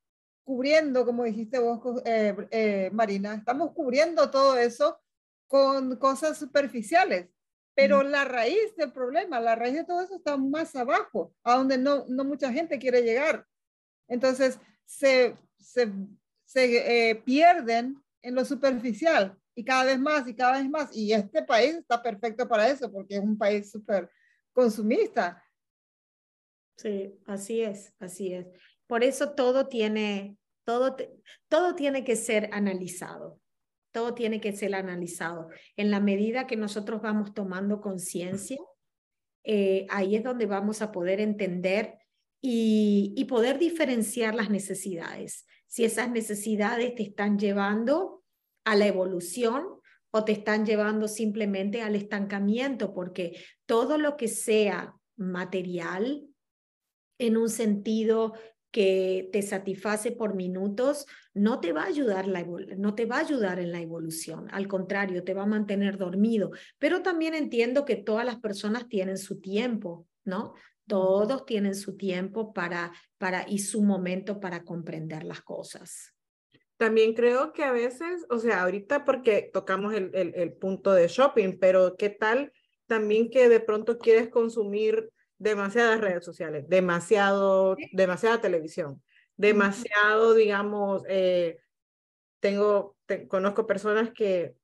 cubriendo, 0.44 1.04
como 1.04 1.24
dijiste 1.24 1.58
vos, 1.58 1.80
eh, 2.04 2.36
eh, 2.50 2.90
Marina, 2.92 3.34
estamos 3.34 3.72
cubriendo 3.72 4.30
todo 4.30 4.56
eso 4.56 5.00
con 5.46 5.96
cosas 5.96 6.38
superficiales. 6.38 7.28
Pero 7.76 8.04
la 8.04 8.24
raíz 8.24 8.76
del 8.76 8.92
problema, 8.92 9.40
la 9.40 9.56
raíz 9.56 9.74
de 9.74 9.84
todo 9.84 10.00
eso 10.00 10.16
está 10.16 10.36
más 10.36 10.76
abajo, 10.76 11.34
a 11.42 11.56
donde 11.56 11.76
no, 11.76 12.04
no 12.08 12.24
mucha 12.24 12.52
gente 12.52 12.78
quiere 12.78 13.02
llegar. 13.02 13.44
Entonces, 14.06 14.60
se, 14.84 15.36
se, 15.58 15.90
eh, 16.54 17.16
pierden 17.16 18.00
en 18.22 18.34
lo 18.34 18.44
superficial 18.44 19.36
y 19.56 19.64
cada 19.64 19.84
vez 19.84 19.98
más 19.98 20.28
y 20.28 20.36
cada 20.36 20.58
vez 20.58 20.70
más. 20.70 20.94
Y 20.94 21.12
este 21.12 21.42
país 21.42 21.74
está 21.74 22.00
perfecto 22.00 22.46
para 22.46 22.68
eso 22.68 22.92
porque 22.92 23.16
es 23.16 23.22
un 23.22 23.36
país 23.36 23.70
súper 23.72 24.08
consumista. 24.52 25.42
Sí, 26.76 27.18
así 27.26 27.60
es, 27.60 27.92
así 27.98 28.34
es. 28.34 28.46
Por 28.86 29.04
eso 29.04 29.32
todo 29.32 29.68
tiene, 29.68 30.36
todo, 30.64 30.96
todo 31.48 31.74
tiene 31.74 32.04
que 32.04 32.16
ser 32.16 32.50
analizado. 32.52 33.40
Todo 33.92 34.14
tiene 34.14 34.40
que 34.40 34.52
ser 34.52 34.74
analizado. 34.74 35.48
En 35.76 35.90
la 35.90 36.00
medida 36.00 36.46
que 36.46 36.56
nosotros 36.56 37.00
vamos 37.00 37.32
tomando 37.32 37.80
conciencia, 37.80 38.58
eh, 39.44 39.86
ahí 39.90 40.16
es 40.16 40.24
donde 40.24 40.46
vamos 40.46 40.82
a 40.82 40.90
poder 40.90 41.20
entender 41.20 41.98
y, 42.46 43.24
poder 43.24 43.58
diferenciar 43.58 44.34
las 44.34 44.50
necesidades. 44.50 45.46
Si 45.66 45.84
esas 45.84 46.10
necesidades 46.10 46.94
te 46.94 47.02
están 47.02 47.38
llevando 47.38 48.22
a 48.64 48.76
la 48.76 48.86
evolución 48.86 49.64
o 50.10 50.24
te 50.24 50.32
están 50.32 50.66
llevando 50.66 51.08
simplemente 51.08 51.80
al 51.80 51.96
estancamiento, 51.96 52.92
porque 52.92 53.38
todo 53.66 53.96
lo 53.96 54.16
que 54.16 54.28
sea 54.28 54.94
material 55.16 56.26
en 57.18 57.36
un 57.36 57.48
sentido 57.48 58.34
que 58.74 59.28
te 59.30 59.40
satisface 59.40 60.10
por 60.10 60.34
minutos, 60.34 61.06
no 61.32 61.60
te 61.60 61.72
va 61.72 61.84
a 61.84 61.86
ayudar 61.86 62.26
la 62.26 62.44
no 62.76 62.96
te 62.96 63.06
va 63.06 63.18
a 63.18 63.20
ayudar 63.20 63.60
en 63.60 63.70
la 63.70 63.80
evolución, 63.80 64.48
al 64.50 64.66
contrario, 64.66 65.22
te 65.22 65.32
va 65.32 65.44
a 65.44 65.46
mantener 65.46 65.96
dormido. 65.96 66.50
Pero 66.80 67.00
también 67.00 67.34
entiendo 67.34 67.84
que 67.84 67.94
todas 67.94 68.26
las 68.26 68.40
personas 68.40 68.88
tienen 68.88 69.16
su 69.16 69.40
tiempo, 69.40 70.08
¿no? 70.24 70.54
Todos 70.88 71.46
tienen 71.46 71.76
su 71.76 71.96
tiempo 71.96 72.52
para, 72.52 72.92
para 73.16 73.48
y 73.48 73.60
su 73.60 73.80
momento 73.80 74.40
para 74.40 74.64
comprender 74.64 75.22
las 75.22 75.42
cosas. 75.42 76.12
También 76.76 77.14
creo 77.14 77.52
que 77.52 77.62
a 77.62 77.70
veces, 77.70 78.26
o 78.28 78.40
sea, 78.40 78.62
ahorita 78.62 79.04
porque 79.04 79.50
tocamos 79.52 79.94
el, 79.94 80.10
el, 80.14 80.34
el 80.34 80.52
punto 80.52 80.92
de 80.92 81.06
shopping, 81.06 81.60
pero 81.60 81.94
¿qué 81.96 82.10
tal 82.10 82.50
también 82.86 83.30
que 83.30 83.48
de 83.48 83.60
pronto 83.60 83.98
quieres 83.98 84.30
consumir 84.30 85.10
demasiadas 85.38 86.00
redes 86.00 86.24
sociales, 86.24 86.64
demasiado, 86.68 87.76
demasiada 87.92 88.40
televisión, 88.40 89.02
demasiado, 89.36 90.34
digamos, 90.34 91.02
eh, 91.08 91.58
tengo, 92.40 92.96
conozco 93.28 93.66
personas 93.66 94.10
que 94.12 94.54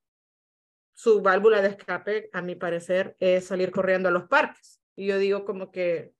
su 1.00 1.22
válvula 1.22 1.62
de 1.62 1.68
escape, 1.68 2.28
a 2.32 2.42
mi 2.42 2.54
parecer, 2.54 3.16
es 3.20 3.46
salir 3.46 3.70
corriendo 3.70 4.10
a 4.10 4.12
los 4.12 4.28
parques. 4.28 4.82
Y 4.96 5.06
yo 5.06 5.18
digo 5.18 5.46
como 5.46 5.70
que, 5.70 6.12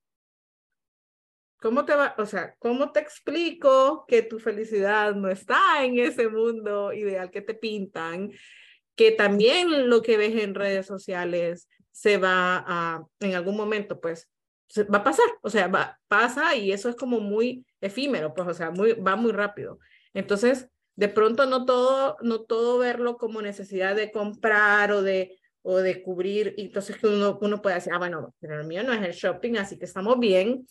¿cómo 1.61 1.85
te 1.85 1.93
va? 1.93 2.15
O 2.17 2.25
sea, 2.25 2.55
¿cómo 2.57 2.91
te 2.91 2.99
explico 2.99 4.05
que 4.07 4.23
tu 4.23 4.39
felicidad 4.39 5.13
no 5.13 5.29
está 5.29 5.85
en 5.85 5.99
ese 5.99 6.29
mundo 6.29 6.93
ideal 6.93 7.29
que 7.29 7.41
te 7.41 7.53
pintan? 7.53 8.31
Que 8.95 9.11
también 9.11 9.87
lo 9.87 10.01
que 10.01 10.17
ves 10.17 10.35
en 10.41 10.55
redes 10.55 10.87
sociales 10.87 11.69
se 11.91 12.17
va 12.17 12.65
a, 12.67 13.05
en 13.19 13.35
algún 13.35 13.55
momento, 13.55 14.01
pues, 14.01 14.31
va 14.93 14.99
a 14.99 15.03
pasar, 15.03 15.25
o 15.41 15.49
sea, 15.49 15.67
va, 15.67 15.99
pasa 16.07 16.55
y 16.55 16.71
eso 16.71 16.89
es 16.89 16.95
como 16.95 17.19
muy 17.19 17.65
efímero, 17.79 18.33
pues, 18.33 18.47
o 18.47 18.53
sea, 18.53 18.71
muy, 18.71 18.93
va 18.93 19.15
muy 19.15 19.31
rápido. 19.31 19.79
Entonces, 20.13 20.69
de 20.95 21.07
pronto 21.07 21.45
no 21.45 21.65
todo, 21.65 22.17
no 22.21 22.41
todo 22.41 22.77
verlo 22.77 23.17
como 23.17 23.41
necesidad 23.41 23.95
de 23.95 24.11
comprar 24.11 24.91
o 24.91 25.01
de, 25.01 25.37
o 25.61 25.77
de 25.77 26.03
cubrir, 26.03 26.53
y 26.57 26.65
entonces 26.65 26.97
que 26.97 27.07
uno, 27.07 27.37
uno 27.41 27.61
puede 27.61 27.75
decir, 27.75 27.93
ah, 27.93 27.97
bueno, 27.97 28.33
pero 28.39 28.59
el 28.59 28.67
mío 28.67 28.83
no 28.83 28.93
es 28.93 29.01
el 29.01 29.13
shopping, 29.13 29.57
así 29.57 29.77
que 29.77 29.85
estamos 29.85 30.19
bien, 30.19 30.65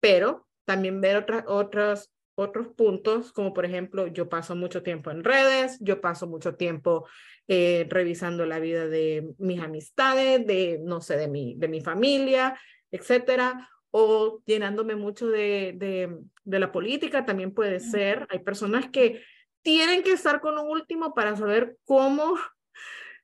pero 0.00 0.46
también 0.64 1.00
ver 1.00 1.16
otras, 1.16 1.44
otros, 1.46 2.10
otros 2.34 2.68
puntos, 2.68 3.32
como 3.32 3.52
por 3.52 3.64
ejemplo, 3.64 4.06
yo 4.06 4.28
paso 4.28 4.54
mucho 4.54 4.82
tiempo 4.82 5.10
en 5.10 5.24
redes, 5.24 5.78
yo 5.80 6.00
paso 6.00 6.26
mucho 6.26 6.54
tiempo 6.54 7.06
eh, 7.48 7.86
revisando 7.88 8.44
la 8.46 8.58
vida 8.58 8.86
de 8.86 9.34
mis 9.38 9.60
amistades, 9.60 10.46
de, 10.46 10.78
no 10.82 11.00
sé, 11.00 11.16
de 11.16 11.28
mi, 11.28 11.54
de 11.56 11.68
mi 11.68 11.80
familia, 11.80 12.58
etcétera, 12.90 13.70
o 13.90 14.42
llenándome 14.44 14.96
mucho 14.96 15.28
de, 15.28 15.74
de, 15.76 16.18
de 16.44 16.58
la 16.58 16.72
política, 16.72 17.24
también 17.24 17.52
puede 17.52 17.80
ser. 17.80 18.26
Hay 18.30 18.40
personas 18.40 18.90
que 18.90 19.22
tienen 19.62 20.02
que 20.02 20.12
estar 20.12 20.40
con 20.40 20.54
lo 20.54 20.64
último 20.64 21.14
para 21.14 21.36
saber 21.36 21.76
cómo 21.84 22.36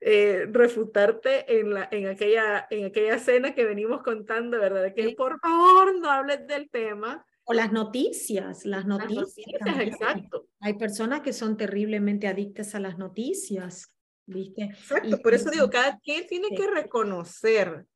eh, 0.01 0.47
refutarte 0.51 1.61
en, 1.61 1.73
la, 1.73 1.89
en, 1.91 2.09
aquella, 2.09 2.67
en 2.69 2.85
aquella 2.85 3.19
cena 3.19 3.55
que 3.55 3.65
venimos 3.65 4.03
contando, 4.03 4.59
¿verdad? 4.59 4.93
Que 4.95 5.15
por 5.17 5.41
favor 5.41 5.99
no 5.99 6.11
hables 6.11 6.47
del 6.47 6.69
tema. 6.69 7.25
O 7.45 7.55
las 7.55 7.73
noticias, 7.73 8.67
las 8.67 8.85
noticias. 8.85 9.57
exacto. 9.81 10.47
Hay 10.61 10.75
personas 10.75 11.21
que 11.21 11.33
son 11.33 11.57
terriblemente 11.57 12.27
adictas 12.27 12.75
a 12.75 12.81
las 12.81 12.99
noticias, 12.99 13.95
¿viste? 14.27 14.65
Exacto, 14.65 15.19
por 15.23 15.33
eso 15.33 15.51
digo, 15.51 15.71
cada 15.71 15.99
quien 16.01 16.27
tiene 16.27 16.49
que 16.55 16.67
reconocer. 16.67 17.87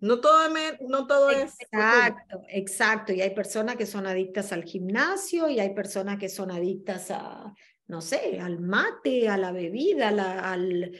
No 0.00 0.20
todo, 0.20 0.48
no 0.88 1.06
todo 1.06 1.30
es... 1.30 1.60
Exacto, 1.60 2.42
exacto. 2.48 3.12
Y 3.12 3.20
hay 3.20 3.30
personas 3.30 3.76
que 3.76 3.86
son 3.86 4.06
adictas 4.06 4.52
al 4.52 4.64
gimnasio 4.64 5.48
y 5.48 5.58
hay 5.58 5.74
personas 5.74 6.18
que 6.18 6.28
son 6.28 6.50
adictas 6.50 7.10
a, 7.10 7.52
no 7.88 8.00
sé, 8.00 8.38
al 8.38 8.60
mate, 8.60 9.28
a 9.28 9.36
la 9.36 9.50
bebida, 9.50 10.08
al, 10.52 10.92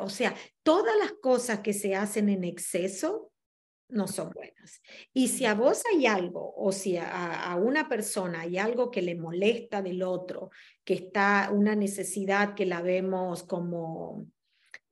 o 0.00 0.08
sea, 0.08 0.34
todas 0.62 0.96
las 0.96 1.12
cosas 1.14 1.60
que 1.60 1.72
se 1.72 1.94
hacen 1.94 2.28
en 2.28 2.44
exceso 2.44 3.32
no 3.88 4.08
son 4.08 4.30
buenas. 4.30 4.80
Y 5.12 5.28
si 5.28 5.44
a 5.44 5.54
vos 5.54 5.82
hay 5.92 6.06
algo, 6.06 6.54
o 6.56 6.72
si 6.72 6.96
a, 6.96 7.56
una 7.60 7.88
persona 7.88 8.42
hay 8.42 8.58
algo 8.58 8.90
que 8.90 9.02
le 9.02 9.14
molesta 9.16 9.82
del 9.82 10.02
otro, 10.02 10.50
que 10.84 10.94
está 10.94 11.50
una 11.52 11.74
necesidad 11.74 12.54
que 12.54 12.66
la 12.66 12.80
vemos 12.80 13.42
como 13.42 14.26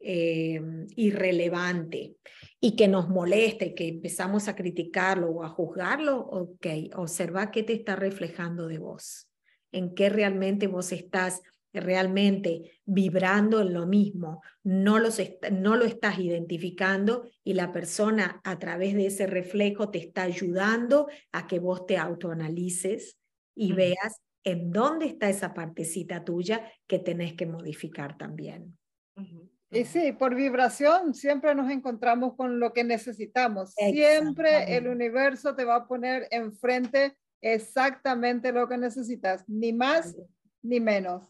eh, 0.05 0.61
irrelevante 0.97 2.17
y 2.61 2.77
que 2.77 2.89
nos 2.89 3.09
molesta 3.09 3.65
y 3.65 3.75
que 3.75 3.89
empezamos 3.89 4.49
a 4.49 4.55
criticarlo 4.55 5.31
o 5.31 5.43
a 5.43 5.49
juzgarlo, 5.49 6.19
ok, 6.19 6.67
observa 6.97 7.51
qué 7.51 7.63
te 7.63 7.73
está 7.73 7.97
reflejando 7.97 8.69
de 8.69 8.79
vos 8.79 9.29
en 9.75 9.95
qué 9.95 10.09
realmente 10.09 10.69
vos 10.69 10.93
estás 10.93 11.43
realmente 11.73 12.81
vibrando 12.85 13.61
en 13.61 13.75
lo 13.75 13.87
mismo, 13.87 14.41
no, 14.63 15.01
los 15.01 15.21
no 15.51 15.77
lo 15.77 15.85
estás 15.85 16.21
identificando 16.21 17.29
y 17.43 17.55
la 17.55 17.73
persona 17.73 18.41
a 18.45 18.59
través 18.61 18.95
de 18.95 19.07
ese 19.07 19.27
reflejo 19.27 19.91
te 19.91 19.99
está 19.99 20.23
ayudando 20.23 21.09
a 21.33 21.49
que 21.49 21.59
vos 21.59 21.87
te 21.87 21.97
autoanalices 21.97 23.19
y 23.57 23.73
veas 23.73 24.21
en 24.45 24.71
dónde 24.71 25.07
está 25.07 25.29
esa 25.29 25.53
partecita 25.53 26.25
tuya 26.25 26.71
que 26.87 27.01
tenés 27.01 27.35
que 27.35 27.47
modificar 27.47 28.17
también. 28.17 28.79
Y 29.75 29.85
sí, 29.85 30.13
por 30.13 30.35
vibración 30.35 31.15
siempre 31.15 31.55
nos 31.55 31.71
encontramos 31.71 32.35
con 32.37 32.61
lo 32.61 32.73
que 32.73 32.85
necesitamos. 32.85 33.75
Siempre 33.75 34.77
el 34.77 34.89
universo 34.89 35.55
te 35.55 35.65
va 35.65 35.77
a 35.77 35.89
poner 35.89 36.29
enfrente 36.31 37.17
exactamente 37.41 38.53
lo 38.53 38.69
que 38.69 38.79
necesitas, 38.79 39.45
ni 39.49 39.73
más 39.73 40.17
ni 40.63 40.81
menos. 40.81 41.29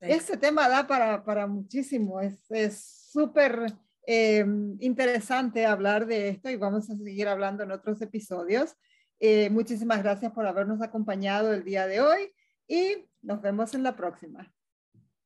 Este 0.00 0.36
tema 0.36 0.68
da 0.68 0.86
para, 0.86 1.24
para 1.24 1.46
muchísimo, 1.46 2.20
es 2.20 3.08
súper 3.10 3.72
eh, 4.06 4.44
interesante 4.80 5.66
hablar 5.66 6.06
de 6.06 6.28
esto 6.28 6.50
y 6.50 6.56
vamos 6.56 6.88
a 6.90 6.96
seguir 6.96 7.28
hablando 7.28 7.64
en 7.64 7.72
otros 7.72 8.00
episodios. 8.02 8.76
Eh, 9.18 9.50
muchísimas 9.50 10.02
gracias 10.02 10.32
por 10.32 10.46
habernos 10.46 10.82
acompañado 10.82 11.52
el 11.52 11.64
día 11.64 11.86
de 11.86 12.00
hoy 12.00 12.32
y 12.68 13.08
nos 13.22 13.40
vemos 13.40 13.74
en 13.74 13.82
la 13.82 13.96
próxima. 13.96 14.52